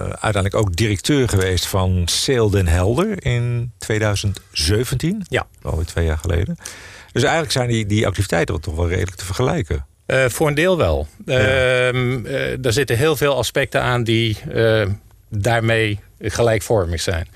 uiteindelijk 0.00 0.54
ook 0.54 0.76
directeur 0.76 1.28
geweest 1.28 1.66
van 1.66 2.02
Sail 2.04 2.50
Den 2.50 2.66
Helder 2.66 3.24
in 3.24 3.72
2017. 3.78 5.24
Ja. 5.28 5.46
Alweer 5.62 5.86
twee 5.86 6.04
jaar 6.04 6.18
geleden. 6.18 6.58
Dus 7.12 7.22
eigenlijk 7.22 7.52
zijn 7.52 7.68
die, 7.68 7.86
die 7.86 8.06
activiteiten 8.06 8.60
toch 8.60 8.76
wel 8.76 8.88
redelijk 8.88 9.16
te 9.16 9.24
vergelijken. 9.24 9.86
Uh, 10.06 10.24
voor 10.28 10.48
een 10.48 10.54
deel 10.54 10.76
wel. 10.76 11.06
Ja. 11.26 11.38
Ehm, 11.38 12.26
er 12.62 12.72
zitten 12.72 12.96
heel 12.96 13.16
veel 13.16 13.36
aspecten 13.36 13.82
aan 13.82 14.04
die 14.04 14.36
daarmee 15.30 16.00
gelijkvormig 16.20 17.00
zijn. 17.00 17.28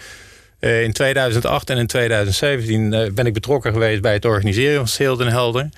Uh, 0.61 0.83
in 0.83 0.92
2008 0.92 1.71
en 1.71 1.79
in 1.79 1.87
2017 1.87 2.92
uh, 2.92 3.11
ben 3.11 3.27
ik 3.27 3.33
betrokken 3.33 3.73
geweest 3.73 4.03
bij 4.03 4.12
het 4.12 4.25
organiseren 4.25 4.88
van 4.88 5.18
den 5.18 5.29
Helder. 5.29 5.68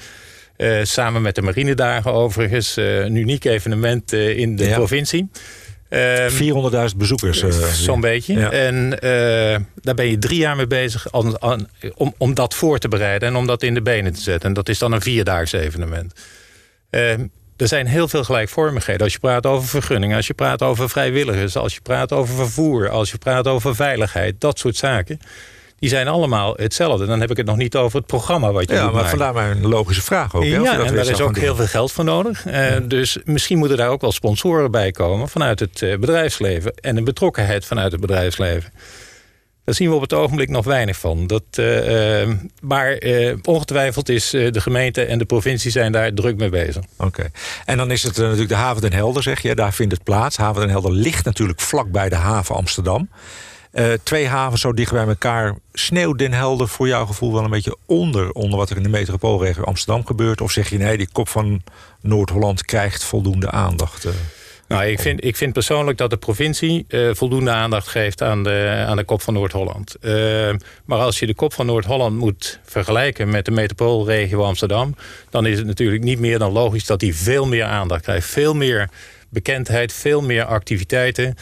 Uh, 0.57 0.79
samen 0.83 1.23
met 1.23 1.35
de 1.35 1.43
Marinedagen 1.43 2.13
overigens. 2.13 2.77
een 2.77 3.15
uniek 3.15 3.45
evenement 3.45 4.13
in 4.13 4.57
de 4.57 4.67
ja. 4.67 4.75
provincie. 4.75 5.29
400.000 5.91 6.97
bezoekers. 6.97 7.45
Zo'n 7.73 8.01
beetje. 8.01 8.35
Ja. 8.35 8.51
En 8.51 8.91
daar 9.83 9.95
ben 9.95 10.07
je 10.07 10.19
drie 10.19 10.39
jaar 10.39 10.57
mee 10.57 10.67
bezig 10.67 11.13
om, 11.13 11.37
om, 11.95 12.15
om 12.19 12.35
dat 12.35 12.55
voor 12.55 12.79
te 12.79 12.89
bereiden 12.89 13.29
en 13.29 13.37
om 13.37 13.47
dat 13.47 13.63
in 13.63 13.75
de 13.75 13.83
benen 13.83 14.13
te 14.13 14.21
zetten. 14.21 14.49
En 14.49 14.55
dat 14.55 14.69
is 14.69 14.79
dan 14.79 14.93
een 14.93 15.01
vierdaags 15.01 15.53
evenement 15.53 16.13
er 17.57 17.69
zijn 17.69 17.87
heel 17.87 18.09
veel 18.09 18.25
gelijkvormigheden. 18.25 19.03
Als 19.03 19.13
je 19.13 19.19
praat 19.19 19.47
over 19.47 19.69
vergunningen, 19.69 20.17
als 20.17 20.27
je 20.27 20.35
praat 20.35 20.63
over 20.63 20.89
vrijwilligers... 20.89 21.57
als 21.57 21.75
je 21.75 21.81
praat 21.81 22.13
over 22.13 22.35
vervoer, 22.35 22.89
als 22.89 23.11
je 23.11 23.19
praat 23.19 23.47
over 23.47 23.75
veiligheid... 23.75 24.35
dat 24.39 24.59
soort 24.59 24.77
zaken, 24.77 25.19
die 25.79 25.89
zijn 25.89 26.09
allemaal 26.09 26.55
hetzelfde. 26.57 27.07
Dan 27.07 27.21
heb 27.21 27.31
ik 27.31 27.37
het 27.37 27.47
nog 27.47 27.57
niet 27.57 27.77
over 27.77 27.99
het 27.99 28.07
programma 28.07 28.53
wat 28.53 28.69
je 28.69 28.75
Ja, 28.75 28.85
maar 28.85 28.93
maken. 28.93 29.09
vandaar 29.09 29.35
mijn 29.35 29.67
logische 29.67 30.03
vraag 30.03 30.35
ook. 30.35 30.45
Ja, 30.45 30.85
en 30.85 30.95
daar 30.95 31.07
is 31.07 31.21
ook 31.21 31.37
heel 31.37 31.55
veel 31.57 31.67
geld 31.67 31.93
voor 31.93 32.05
nodig. 32.05 32.47
Uh, 32.47 32.71
ja. 32.71 32.81
Dus 32.81 33.19
misschien 33.25 33.59
moeten 33.59 33.77
daar 33.77 33.89
ook 33.89 34.01
wel 34.01 34.13
sponsoren 34.13 34.71
bij 34.71 34.91
komen... 34.91 35.29
vanuit 35.29 35.61
het 35.61 35.81
uh, 35.81 35.97
bedrijfsleven 35.99 36.75
en 36.75 36.97
een 36.97 37.05
betrokkenheid 37.05 37.65
vanuit 37.65 37.93
het 37.93 38.01
bedrijfsleven. 38.01 38.73
Daar 39.65 39.75
zien 39.75 39.89
we 39.89 39.95
op 39.95 40.01
het 40.01 40.13
ogenblik 40.13 40.49
nog 40.49 40.65
weinig 40.65 40.97
van. 40.97 41.27
Dat, 41.27 41.43
uh, 41.61 42.29
maar 42.61 43.03
uh, 43.03 43.35
ongetwijfeld 43.43 44.09
is 44.09 44.31
de 44.31 44.61
gemeente 44.61 45.05
en 45.05 45.19
de 45.19 45.25
provincie 45.25 45.71
zijn 45.71 45.93
daar 45.93 46.13
druk 46.13 46.37
mee 46.37 46.49
bezig. 46.49 46.85
Oké. 46.97 47.31
En 47.65 47.77
dan 47.77 47.91
is 47.91 48.03
het 48.03 48.17
natuurlijk 48.17 48.49
de 48.49 48.55
haven 48.55 48.83
Den 48.83 48.93
Helder, 48.93 49.23
zeg 49.23 49.41
je. 49.41 49.55
Daar 49.55 49.73
vindt 49.73 49.93
het 49.93 50.05
plaats. 50.05 50.37
Haven 50.37 50.61
Den 50.61 50.71
Helder 50.71 50.93
ligt 50.93 51.25
natuurlijk 51.25 51.61
vlak 51.61 51.91
bij 51.91 52.09
de 52.09 52.15
haven 52.15 52.55
Amsterdam. 52.55 53.09
twee 54.03 54.27
havens 54.27 54.61
zo 54.61 54.73
dicht 54.73 54.93
bij 54.93 55.07
elkaar. 55.07 55.55
Sneeuwt 55.73 56.19
Den 56.19 56.33
Helder 56.33 56.69
voor 56.69 56.89
jouw 56.89 57.07
gevoel 57.07 57.33
wel 57.33 57.45
een 57.45 57.51
beetje 57.51 57.77
onder... 57.87 58.33
onder 58.33 58.59
wat 58.59 58.71
er 58.71 58.77
in 58.77 58.83
de 58.83 58.89
metropoolregio 58.89 59.63
Amsterdam 59.63 60.07
gebeurt? 60.07 60.41
Of 60.41 60.51
zeg 60.51 60.71
je 60.71 60.79
nee, 60.79 60.97
die 60.97 61.09
kop 61.13 61.29
van 61.29 61.63
Noord-Holland 62.01 62.65
krijgt 62.65 63.05
voldoende 63.05 63.51
aandacht? 63.51 64.07
Nou, 64.69 64.85
ik 64.85 65.01
vind, 65.01 65.25
ik 65.25 65.37
vind 65.37 65.53
persoonlijk 65.53 65.99
dat 65.99 66.11
de 66.11 66.17
provincie 66.17 66.85
uh, 66.89 67.15
voldoende 67.15 67.51
aandacht 67.51 67.89
geeft 67.89 68.23
aan 68.23 68.43
de, 68.43 68.85
aan 68.87 68.97
de 68.97 69.05
kop 69.05 69.23
van 69.23 69.35
Noord-Holland. 69.35 69.97
Uh, 70.01 70.51
maar 70.85 70.99
als 70.99 71.19
je 71.19 71.27
de 71.27 71.35
kop 71.35 71.53
van 71.53 71.67
Noord-Holland 71.67 72.19
moet 72.19 72.61
vergelijken 72.65 73.31
met 73.31 73.45
de 73.45 73.51
metropoolregio 73.51 74.43
Amsterdam... 74.43 74.95
dan 75.31 75.47
is 75.47 75.59
het 75.59 75.67
natuurlijk 75.67 76.03
niet 76.03 76.19
meer 76.19 76.39
dan 76.39 76.53
logisch 76.53 76.87
dat 76.87 77.01
die 77.01 77.15
veel 77.15 77.47
meer 77.47 77.65
aandacht 77.65 78.03
krijgt. 78.03 78.27
Veel 78.27 78.55
meer 78.55 78.89
bekendheid, 79.29 79.93
veel 79.93 80.23
meer 80.23 80.45
activiteiten. 80.45 81.35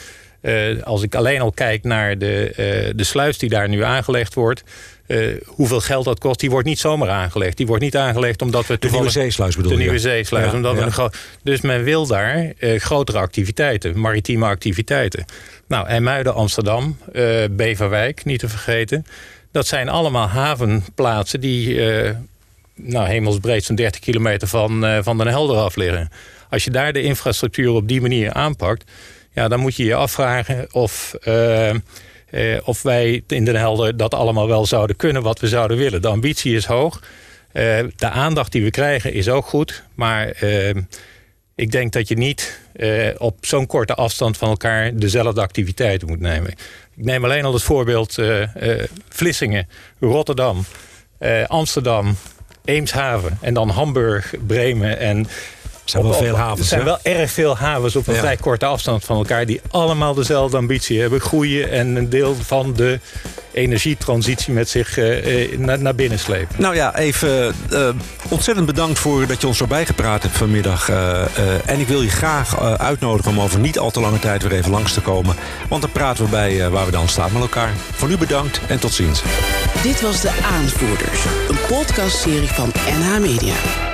Uh, 0.43 0.83
als 0.83 1.03
ik 1.03 1.15
alleen 1.15 1.41
al 1.41 1.53
kijk 1.53 1.85
naar 1.85 2.19
de, 2.19 2.93
de 2.97 3.05
sluis 3.05 3.39
die 3.39 3.49
daar 3.49 3.69
nu 3.69 3.83
aangelegd 3.83 4.35
wordt... 4.35 4.63
Uh, 5.13 5.37
hoeveel 5.47 5.81
geld 5.81 6.05
dat 6.05 6.19
kost, 6.19 6.41
die 6.41 6.51
wordt 6.51 6.67
niet 6.67 6.79
zomaar 6.79 7.09
aangelegd. 7.09 7.57
Die 7.57 7.67
wordt 7.67 7.83
niet 7.83 7.97
aangelegd 7.97 8.43
omdat 8.43 8.67
we... 8.67 8.77
De 8.79 8.91
Nieuwe 8.91 9.11
Zeesluis 9.11 9.57
bedoel 9.57 9.73
De? 9.73 9.79
Nieuwe 9.79 9.99
Zeesluis. 9.99 10.51
Ja, 10.51 10.53
omdat 10.53 10.77
ja. 10.77 11.07
we 11.07 11.11
dus 11.43 11.61
men 11.61 11.83
wil 11.83 12.07
daar 12.07 12.53
uh, 12.59 12.81
grotere 12.81 13.19
activiteiten, 13.19 14.01
maritieme 14.01 14.47
activiteiten. 14.47 15.25
Nou, 15.67 15.87
IJmuiden, 15.87 16.35
Amsterdam, 16.35 16.97
uh, 17.13 17.45
Beverwijk, 17.51 18.25
niet 18.25 18.39
te 18.39 18.49
vergeten. 18.49 19.07
Dat 19.51 19.67
zijn 19.67 19.89
allemaal 19.89 20.27
havenplaatsen 20.27 21.41
die 21.41 21.81
nou, 22.75 23.09
hemelsbreed 23.09 23.65
zo'n 23.65 23.77
30 23.77 24.01
kilometer 24.01 24.49
van, 24.49 25.03
van 25.03 25.19
Den 25.19 25.27
Helder 25.27 25.57
af 25.57 25.77
liggen. 25.77 26.11
Als 26.51 26.65
je 26.65 26.71
daar 26.71 26.93
de 26.93 27.03
infrastructuur 27.03 27.71
op 27.71 27.89
die 27.89 28.01
manier 28.01 28.33
aanpakt... 28.33 28.91
Ja, 29.35 29.49
dan 29.49 29.61
moet 29.61 29.77
je 29.77 29.85
je 29.85 29.95
afvragen 29.95 30.67
of... 30.71 31.15
Uh, 32.33 32.59
of 32.65 32.83
wij 32.83 33.23
in 33.27 33.45
Den 33.45 33.57
Helder 33.57 33.97
dat 33.97 34.15
allemaal 34.15 34.49
wel 34.49 34.67
zouden 34.67 34.97
kunnen 34.97 35.23
wat 35.23 35.41
we 35.41 35.49
zouden 35.49 35.77
willen. 35.77 36.03
De 36.03 36.09
ambitie 36.09 36.57
is 36.57 36.65
hoog. 36.65 37.01
Uh, 37.53 37.79
de 37.97 38.09
aandacht 38.09 38.53
die 38.53 38.63
we 38.63 38.71
krijgen 38.71 39.13
is 39.13 39.29
ook 39.29 39.47
goed. 39.47 39.83
Maar 39.95 40.43
uh, 40.43 40.71
ik 41.55 41.71
denk 41.73 41.93
dat 41.93 42.09
je 42.09 42.17
niet 42.17 42.61
op 43.19 43.47
zo'n 43.47 43.67
korte 43.67 43.95
afstand 43.95 44.37
van 44.37 44.49
elkaar 44.49 44.97
dezelfde 44.97 45.41
activiteiten 45.41 46.09
moet 46.09 46.21
nemen. 46.21 46.51
Ik 46.97 47.05
neem 47.05 47.25
alleen 47.25 47.45
al 47.45 47.53
het 47.53 47.63
voorbeeld 47.63 48.19
Vlissingen, 49.09 49.69
Rotterdam, 50.01 50.65
Amsterdam, 51.47 52.17
Eemshaven 52.65 53.39
en 53.41 53.55
dan 53.55 53.69
Hamburg, 53.69 54.35
Bremen 54.47 54.99
en 54.99 55.27
zijn 55.85 56.03
wel 56.03 56.13
veel 56.13 56.37
havens. 56.37 56.61
Er 56.61 56.67
zijn 56.67 56.81
hè? 56.81 56.87
wel 56.87 56.99
erg 57.03 57.31
veel 57.31 57.57
havens 57.57 57.97
op 57.97 58.07
een 58.07 58.15
ja. 58.15 58.21
vrij 58.21 58.37
korte 58.37 58.67
afstand 58.67 59.05
van 59.05 59.17
elkaar... 59.17 59.47
die 59.47 59.61
allemaal 59.71 60.15
dezelfde 60.15 60.57
ambitie 60.57 61.01
hebben. 61.01 61.21
Groeien 61.21 61.71
en 61.71 61.97
een 61.97 62.09
deel 62.09 62.37
van 62.43 62.73
de 62.73 63.01
energietransitie 63.53 64.53
met 64.53 64.69
zich 64.69 64.99
uh, 64.99 65.59
naar, 65.59 65.79
naar 65.79 65.95
binnen 65.95 66.19
slepen. 66.19 66.55
Nou 66.59 66.75
ja, 66.75 66.97
even 66.97 67.55
uh, 67.73 67.89
ontzettend 68.29 68.67
bedankt 68.67 68.99
voor 68.99 69.27
dat 69.27 69.41
je 69.41 69.47
ons 69.47 69.61
erbij 69.61 69.87
gepraat 69.87 70.23
hebt 70.23 70.37
vanmiddag. 70.37 70.91
Uh, 70.91 71.23
en 71.65 71.81
ik 71.81 71.89
wil 71.89 72.03
je 72.03 72.11
graag 72.11 72.61
uitnodigen 72.79 73.33
om 73.33 73.41
over 73.41 73.61
niet 73.61 73.79
al 73.79 73.91
te 73.91 74.01
lange 74.01 74.19
tijd 74.19 74.43
weer 74.43 74.53
even 74.53 74.71
langs 74.71 74.95
te 74.95 75.01
komen. 75.01 75.37
Want 75.69 75.83
dan 75.83 75.93
praten 75.93 76.25
we 76.25 76.31
bij 76.31 76.71
waar 76.71 76.85
we 76.85 76.91
dan 76.91 77.09
staan 77.09 77.33
met 77.33 77.43
elkaar. 77.43 77.73
Voor 77.93 78.09
nu 78.09 78.19
bedankt 78.19 78.61
en 78.69 78.79
tot 78.79 78.93
ziens. 78.93 79.23
Dit 79.83 80.01
was 80.01 80.21
De 80.21 80.33
Aanvoerders, 80.53 81.25
een 81.49 81.67
podcastserie 81.69 82.49
van 82.49 82.73
NH 83.01 83.19
Media. 83.19 83.92